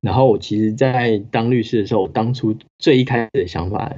[0.00, 3.94] 然后我其实，在当律师的时候，我当初最一开始的想法，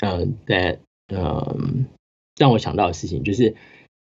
[0.00, 0.78] 嗯，在
[1.08, 1.86] 嗯，
[2.36, 3.54] 让我想到的事情，就是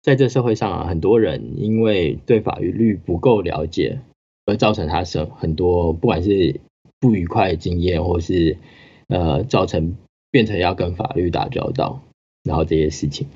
[0.02, 4.00] 在这社会上啊，很多人因为对法律不够了解，
[4.46, 6.60] 而造成他生很多不管是
[7.00, 8.58] 不愉快的经验，或是
[9.08, 9.96] 呃，造成
[10.30, 12.02] 变成要跟法律打交道，
[12.42, 13.28] 然后这些事情。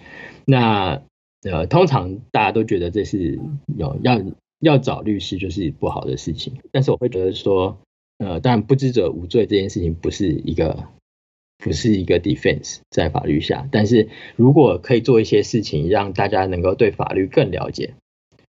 [0.44, 1.02] 那
[1.42, 3.38] 呃，通常大家都觉得这是
[3.76, 4.20] 有要
[4.60, 7.78] 要找律师就是不好的事情，但是我会觉得说，
[8.18, 10.84] 呃，当然不知者无罪这件事情不是一个
[11.58, 17.94] 不是一个 defense 在法律下，但是如果可以做一些事情让大家能够对法律更了解，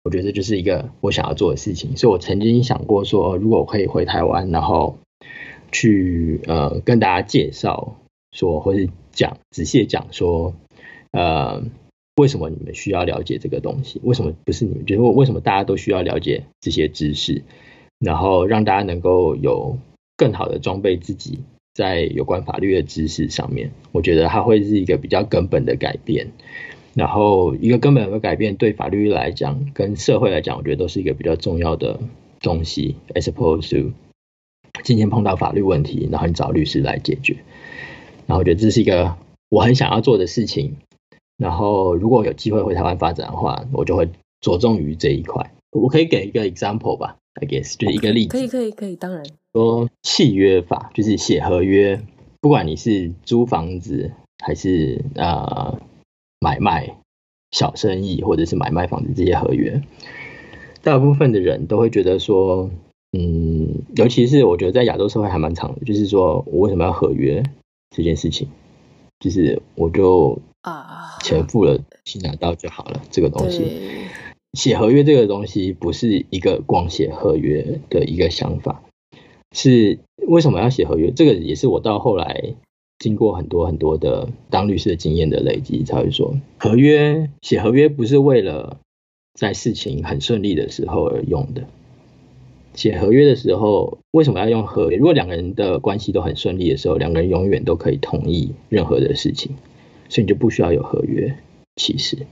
[0.02, 1.96] 我觉得这就是一个我想要做的事情。
[1.96, 4.98] 所以我曾经想过说，如果我可以回台湾，然后
[5.70, 7.96] 去呃跟大家介绍
[8.32, 10.55] 说，或是讲仔细讲说，
[11.12, 11.62] 呃。
[12.16, 14.00] 为什么你们需要了解这个东西？
[14.05, 14.86] 为什么不是你们？
[14.86, 17.42] 就是为什么大家都需要了解这些知识，
[17.98, 19.78] 然后让大家能够有
[20.16, 21.40] 更好的装备自己
[21.74, 23.72] 在有关法律的知识上面？
[23.92, 26.28] 我觉得它会是一个比较根本的改变。
[26.94, 31.98] 然后一个根本的改变对法律来讲，跟社会来讲，我觉得都是一个比较重要的
[32.40, 32.94] 东西。
[33.14, 33.92] As opposed to
[34.84, 37.38] 今天碰到法律问题，然后你找律师来解决。
[38.26, 39.16] 然后我觉得这是一个
[39.48, 40.76] 我很想要做的事情。
[41.36, 44.08] 然后，如果有机会回台湾发展的话，我就会
[44.40, 45.52] 着重于这一块。
[45.72, 48.30] 我可以给一个 example 吧，I guess 就是一个例子。
[48.30, 49.24] 可以，可以，可以，当然。
[49.53, 52.01] 说契约法就是写合约，
[52.41, 54.12] 不管你是租房子
[54.45, 55.78] 还是呃
[56.41, 56.97] 买卖
[57.53, 59.82] 小生意，或者是买卖房子这些合约，
[60.82, 62.70] 大部分的人都会觉得说，
[63.12, 67.43] 嗯，尤其是我觉得在亚洲社会还蛮常的，就是说我为什么要合约
[67.91, 68.49] 这件事情，
[69.20, 70.39] 就是我就。
[70.64, 73.03] 啊，钱付了，钱拿到就好了。
[73.11, 73.61] 这个东西，
[74.55, 78.82] 写合约这个东西不是一个光写合约的一个想法，
[79.52, 81.11] 是为什么要写合约？
[81.11, 82.55] 这个也是我到后来
[82.98, 88.78] 经过很多很多的当律师的经验的累积才会说，合约写合约不是为了
[89.34, 91.64] 在事情很顺利的时候而用的。
[92.74, 94.96] 写合约的时候，为什么要用合约？
[94.96, 99.57] 如果两个人的关系都很顺利的时候，两个人永远都可以同意任何的事情。
[100.09, 101.36] 所以你就不需要有合约，
[101.76, 102.26] 其实，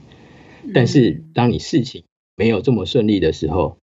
[0.75, 2.05] 但是当你事情
[2.37, 3.76] 没有这么顺利的时候，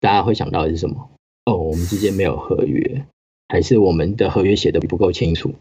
[0.00, 1.10] 大家会想到的是什么？
[1.46, 3.04] 哦，我们之间没有合约，
[3.48, 5.54] 还是我们的合约写的不够清楚？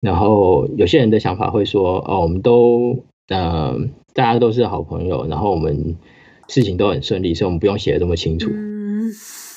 [0.00, 3.78] 然后有些人的想法会说：哦，我们都呃，
[4.14, 5.96] 大家都是好朋友，然后我们
[6.48, 8.50] 事情都很顺利，所以我们不用写的这么清楚。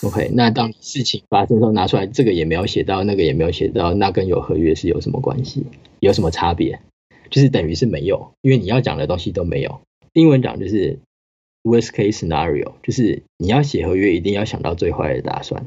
[0.04, 5.66] OK，那当事情发生的时候，拿出来这个也没有写到，那个也没有写到，那跟有合约是有什么关系？
[6.00, 6.80] 有什么差别？
[7.30, 9.80] 就是等于是没有，因为你要讲的东西都没有。
[10.14, 11.00] 英文讲就是
[11.64, 15.66] worst case scenario，就是你要写合约一定要想到最坏的打算。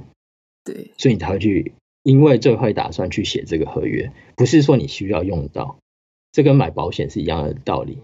[0.64, 1.72] 对，所以你才会去
[2.02, 5.78] 因为最坏打算去写这个合约，不是说你需要用到。
[6.32, 7.98] 这跟买保险是一样的道理。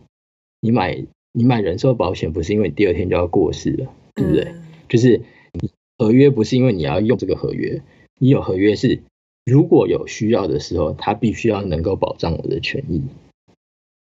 [0.61, 4.45] 你买你买人寿保险不是因为你第二天就要过世了，对不对？
[4.45, 5.23] 嗯、就是
[5.53, 7.83] 你合约不是因为你要用这个合约，
[8.19, 9.03] 你有合约是
[9.45, 13.03] 如果有需要的时候，它必须要能够保障我的权益。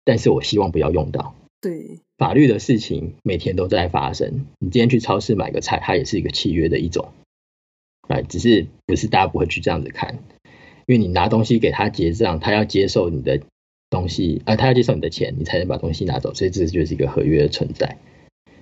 [0.05, 1.35] 但是我希望不要用到。
[1.59, 4.45] 对，法律的事情每天都在发生。
[4.59, 7.09] 你今天去超市买个菜，它也是一个契约的一种。
[8.07, 10.19] 哎，只是不是大家不会去这样子看，
[10.85, 13.41] 因为你拿东西给他结账，他要接受你的
[13.89, 16.33] 东西，啊，他要接受你的钱，你才能把东西拿走。
[16.33, 17.97] 所以这就是一个合约的存在。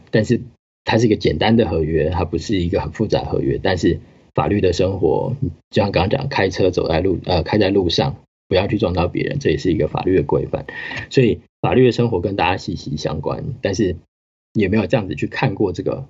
[0.09, 0.41] 但是
[0.83, 3.59] 它是一个简单的合约，它不是一个很复杂的合约。
[3.61, 3.99] 但是
[4.33, 5.35] 法律的生活，
[5.69, 8.15] 就像刚刚讲，开车走在路，呃，开在路上。
[8.51, 10.65] 不要去撞到别人，这也是一个法律的规范。
[11.09, 13.45] 所以法律的生活跟大家息息相关。
[13.61, 13.95] 但是
[14.51, 16.05] 有没有这样子去看过这个，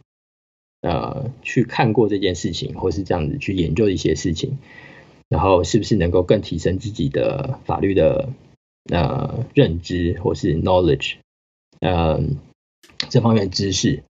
[0.82, 4.58] 呃，去看过这件事情，或是这样子去研究一些事情，
[5.30, 8.30] 然后是不是能够更提升自己的法律的
[8.92, 11.18] 呃认知或是 knowledge，
[11.80, 12.24] 呃，
[13.08, 14.02] 这方面知识，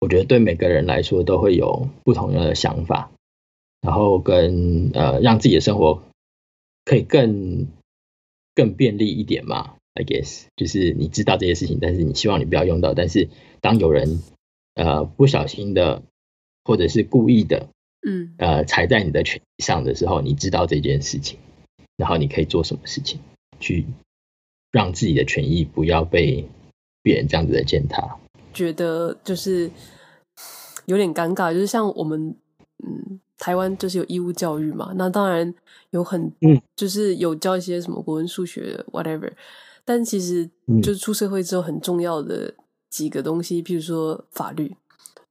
[0.00, 3.12] 我觉得对每个人来说都会有不同的想法，
[3.80, 6.02] 然后跟呃让自己的生活
[6.84, 7.68] 可以更
[8.54, 9.76] 更便利一点嘛。
[9.94, 12.94] I guess 就是你知道这些事情，但是你希望你不要用到。
[12.94, 13.28] 但是
[13.60, 14.22] 当有人
[14.74, 16.02] 呃不小心的，
[16.64, 17.68] 或者是故意的，
[18.06, 21.38] 嗯呃踩在你的权益上的时候，你知道这件事情，
[21.96, 23.20] 然后你可以做什么事情
[23.58, 23.84] 去
[24.70, 26.48] 让自己的权益不要被
[27.02, 28.16] 别人这样子的践踏？
[28.54, 29.70] 觉得就是
[30.86, 32.36] 有点尴尬，就是像我们
[32.78, 35.52] 嗯台湾就是有义务教育嘛，那当然
[35.90, 39.32] 有很嗯就是有教一些什么国文、数学 whatever。
[39.84, 40.48] 但其实，
[40.82, 42.54] 就是出社会之后很重要的
[42.90, 44.76] 几个东西，譬如说法律，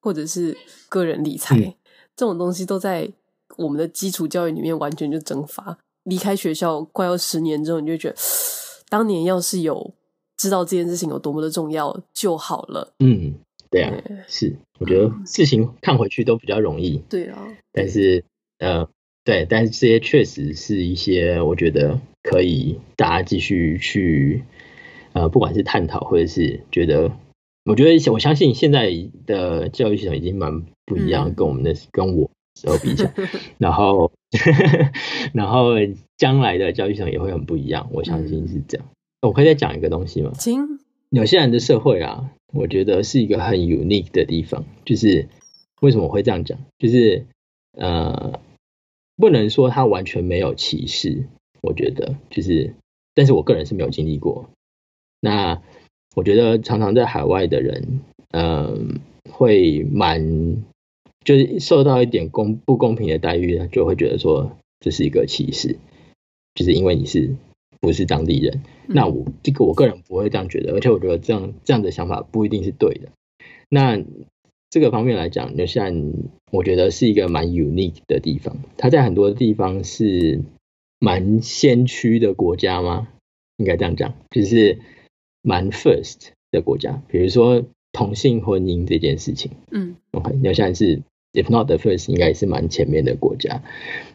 [0.01, 0.57] 或者是
[0.89, 1.73] 个人理财，嗯、
[2.17, 3.09] 这种东西都在
[3.55, 5.77] 我们的基础教育里面完全就蒸发。
[6.03, 8.15] 离开学校快要十年之后，你就觉得，
[8.89, 9.93] 当年要是有
[10.35, 12.91] 知道这件事情有多么的重要就好了。
[12.99, 13.35] 嗯，
[13.71, 16.97] 对啊，对是，我觉得事情看回去都比较容易。
[17.09, 18.23] 对啊，但是，
[18.59, 18.89] 呃，
[19.23, 21.99] 对，但是这些确实是一些我觉得。
[22.21, 24.43] 可以大家继续去，
[25.13, 27.13] 呃，不管是探讨或者是觉得，
[27.63, 28.91] 我觉得我相信现在
[29.25, 32.29] 的教育系统已经蛮不一样，嗯、跟我们的跟我
[32.59, 33.13] 时候比起来，
[33.57, 34.11] 然后
[35.33, 35.75] 然后
[36.17, 38.85] 将来的教育系统也会很不一样，我相信是这样。
[39.21, 40.33] 嗯、我可以再讲一个东西吗？
[40.33, 40.77] 行。
[41.09, 45.27] 纽西兰的社会啊，我觉得是一个很 unique 的地方，就是
[45.81, 46.59] 为什么我会这样讲？
[46.77, 47.25] 就是
[47.73, 48.39] 呃，
[49.15, 51.25] 不能说它完全没有歧视。
[51.61, 52.73] 我觉得就是，
[53.13, 54.49] 但是我个人是没有经历过。
[55.19, 55.61] 那
[56.15, 57.99] 我觉得常常在海外的人，
[58.31, 60.63] 嗯，会蛮
[61.25, 65.77] 就是受到一点公不公平的待遇，就会觉得说这是一个歧视，
[66.55, 67.35] 就是因为你是
[67.79, 68.61] 不是当地人。
[68.87, 73.09] 那我这个我个人不会这样觉得，而且我觉得这样这样的想法不一定是对的。
[73.69, 74.01] 那
[74.69, 76.13] 这个方面来讲，就像
[76.51, 80.41] 我觉得是一个蛮 unique 的地方，它在很多地方是。
[81.01, 83.07] 蛮先驱的国家吗？
[83.55, 84.79] 应该这样讲，就是
[85.41, 87.01] 蛮 first 的国家。
[87.07, 91.01] 比如说同性婚姻这件事情，嗯，OK，纽西兰是
[91.33, 93.63] if not the first，应该也是蛮前面的国家。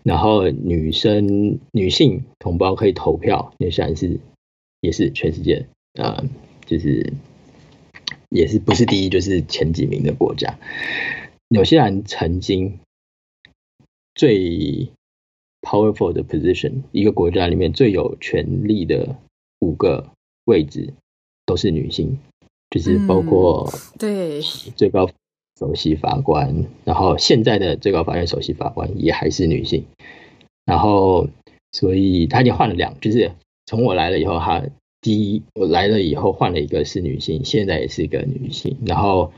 [0.03, 4.21] 然后女生女性同胞可以投票，纽西兰是
[4.81, 6.25] 也是全世界啊、呃，
[6.67, 7.13] 就是
[8.29, 10.59] 也是不是第一就是前几名的国家。
[11.49, 12.81] 纽西兰曾经
[14.15, 14.89] 最
[15.63, 19.17] powerful 的 position，一个国家里面最有权力的
[19.61, 20.11] 五个
[20.45, 20.93] 位置
[21.47, 22.19] 都是女性，
[22.71, 24.41] 就是包括对
[24.77, 25.09] 最高
[25.59, 29.85] 首席法官，然后现在的最高法院首席法官也还是女性，
[30.65, 31.29] 然后
[31.73, 33.33] 所以他已经换了两，就是
[33.67, 34.63] 从我来了以后，他
[35.01, 39.33] 第一我来了以后换了一个是女性，现在也是一个女性，然后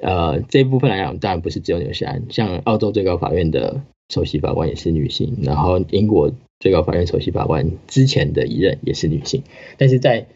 [0.00, 3.82] 呃这一部分来讲，当然不是只有纽西兰，像澳洲最高法院的。
[4.10, 9.42] 首席法官也是女性，然后英国最高法院首席法官之前的一任也是女性，
[9.76, 10.26] 但是在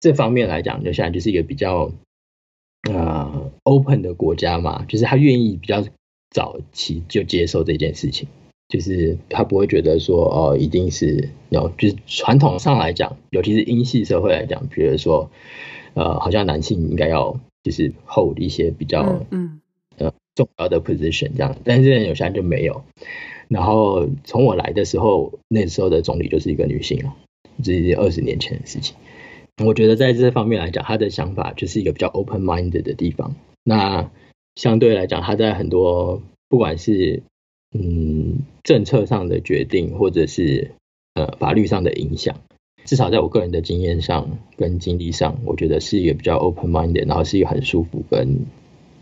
[0.00, 1.92] 这方面来讲，纽西兰就是一个比较
[2.90, 5.82] 呃 open 的国家嘛，就是他愿意比较
[6.30, 8.28] 早期就接受这件事情，
[8.68, 15.30] 就是他不会觉得说哦一定是有，就是传统上来讲，尤其是英系社会来讲，比如说
[15.94, 19.60] 呃好像男性应该要就是 hold 一些比较嗯。
[19.98, 22.84] 嗯重要的 position 这样，但是有些人就没有。
[23.48, 27.16] 然后从我来的时候，那时候的总理就是一个女性啊，
[27.64, 28.94] 这是二十年前的事情。
[29.58, 33.34] 我觉得在这方面来讲，他的想法就是一个比较 open minded 的地方。
[33.62, 34.10] 那
[34.56, 37.22] 相对来讲，他在很多不管是
[37.72, 40.72] 嗯政策上的决定，或者是
[41.14, 42.40] 呃法律上的影响，
[42.84, 48.46] 至少在我个人的经验上跟经历上，我觉得是一个比较 open minded，然后是一个很舒服跟。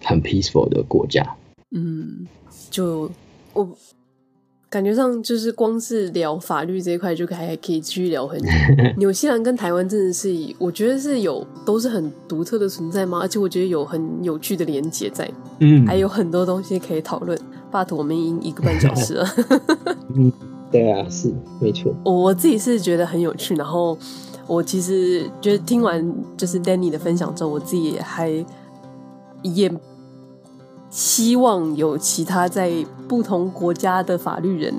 [0.05, 1.37] 很 peaceful 的国家，
[1.75, 2.29] 嗯，
[2.71, 3.11] 就
[3.55, 3.77] 我
[4.77, 8.47] 感觉上就是光是聊法律这一块就还可以继续聊很久。
[8.99, 10.29] 纽西兰跟台湾真的是，
[10.59, 15.27] 我觉得是有都是很独特的存在嘛，而且我觉得有很有趣的连结在，
[15.61, 17.39] 嗯，还有很多东西可以讨论。
[17.73, 19.27] But 我们已经一个半小时了，
[20.15, 20.31] 嗯，
[20.71, 21.95] 对啊，是没错。
[22.05, 23.97] 我我自己是觉得很有趣，然后
[24.47, 28.45] 我其实觉得听完就是 Danny 的分享之后，我自己也还。
[29.43, 29.71] 也
[30.91, 32.73] 希望有其他在
[33.09, 34.75] 不同国家的法律人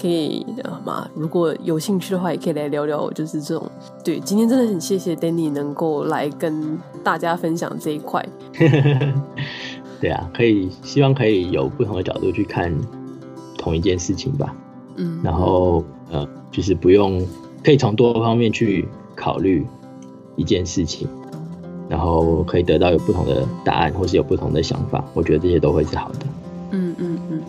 [0.00, 3.68] 可以啊嘛，如果有兴趣的话，也可以来聊聊，就是这种。
[4.04, 8.24] 对，今天真的很谢谢 Danny 能够来跟大家分享这一块。
[10.00, 12.72] 对啊，可以，希望可以有不同的角度去看
[13.56, 14.54] 同一件事情吧。
[14.94, 17.20] 嗯，然后呃，就是不用，
[17.64, 19.66] 可以从多方面去考虑
[20.36, 21.08] 一件事情，
[21.88, 25.04] 然后可以得到有不同的答案，或是有不同的想法。
[25.14, 26.18] 我觉得这些都会是好的。
[26.70, 27.42] 嗯嗯嗯，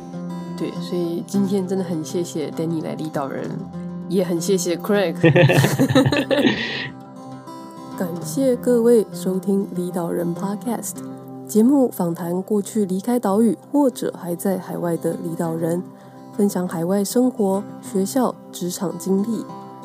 [0.57, 3.49] 对，所以今天真的很谢谢 Danny 来离岛人，
[4.07, 5.15] 也很谢谢 Craig。
[7.99, 10.93] 感谢各位收听离岛人 Podcast
[11.45, 15.83] 节目，访谈过去离开岛屿或者还在海外的离岛人，
[16.37, 19.43] 分享海外生活、学校、职场经历，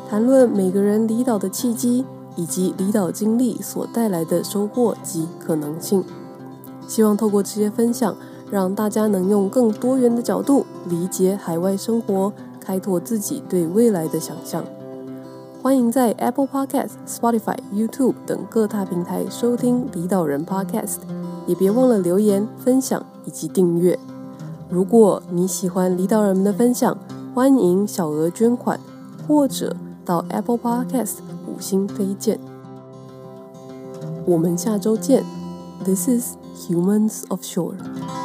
[0.09, 2.05] 谈论每个人离岛的契机，
[2.37, 6.05] 以及离岛经历所带来的收获及可能性。
[6.87, 8.15] 希望透过这些分享，
[8.51, 14.65] 让大家能用更多元的角度理解海外生活，开拓自己对未来的想象。
[15.63, 20.97] 欢迎在 Apple Podcast、Spotify、YouTube 等各大平台收听离岛人 Podcast，
[21.47, 23.99] 也别忘了留言、分享以及订阅。
[24.69, 26.99] 如果你喜欢离岛人们的分享，
[27.35, 28.79] 欢迎小额捐款
[29.27, 29.75] 或者
[30.05, 31.15] 到 Apple Podcast
[31.55, 32.39] 五星推荐。
[34.27, 35.25] 我们下周见。
[35.85, 38.24] This is Humans of Shore。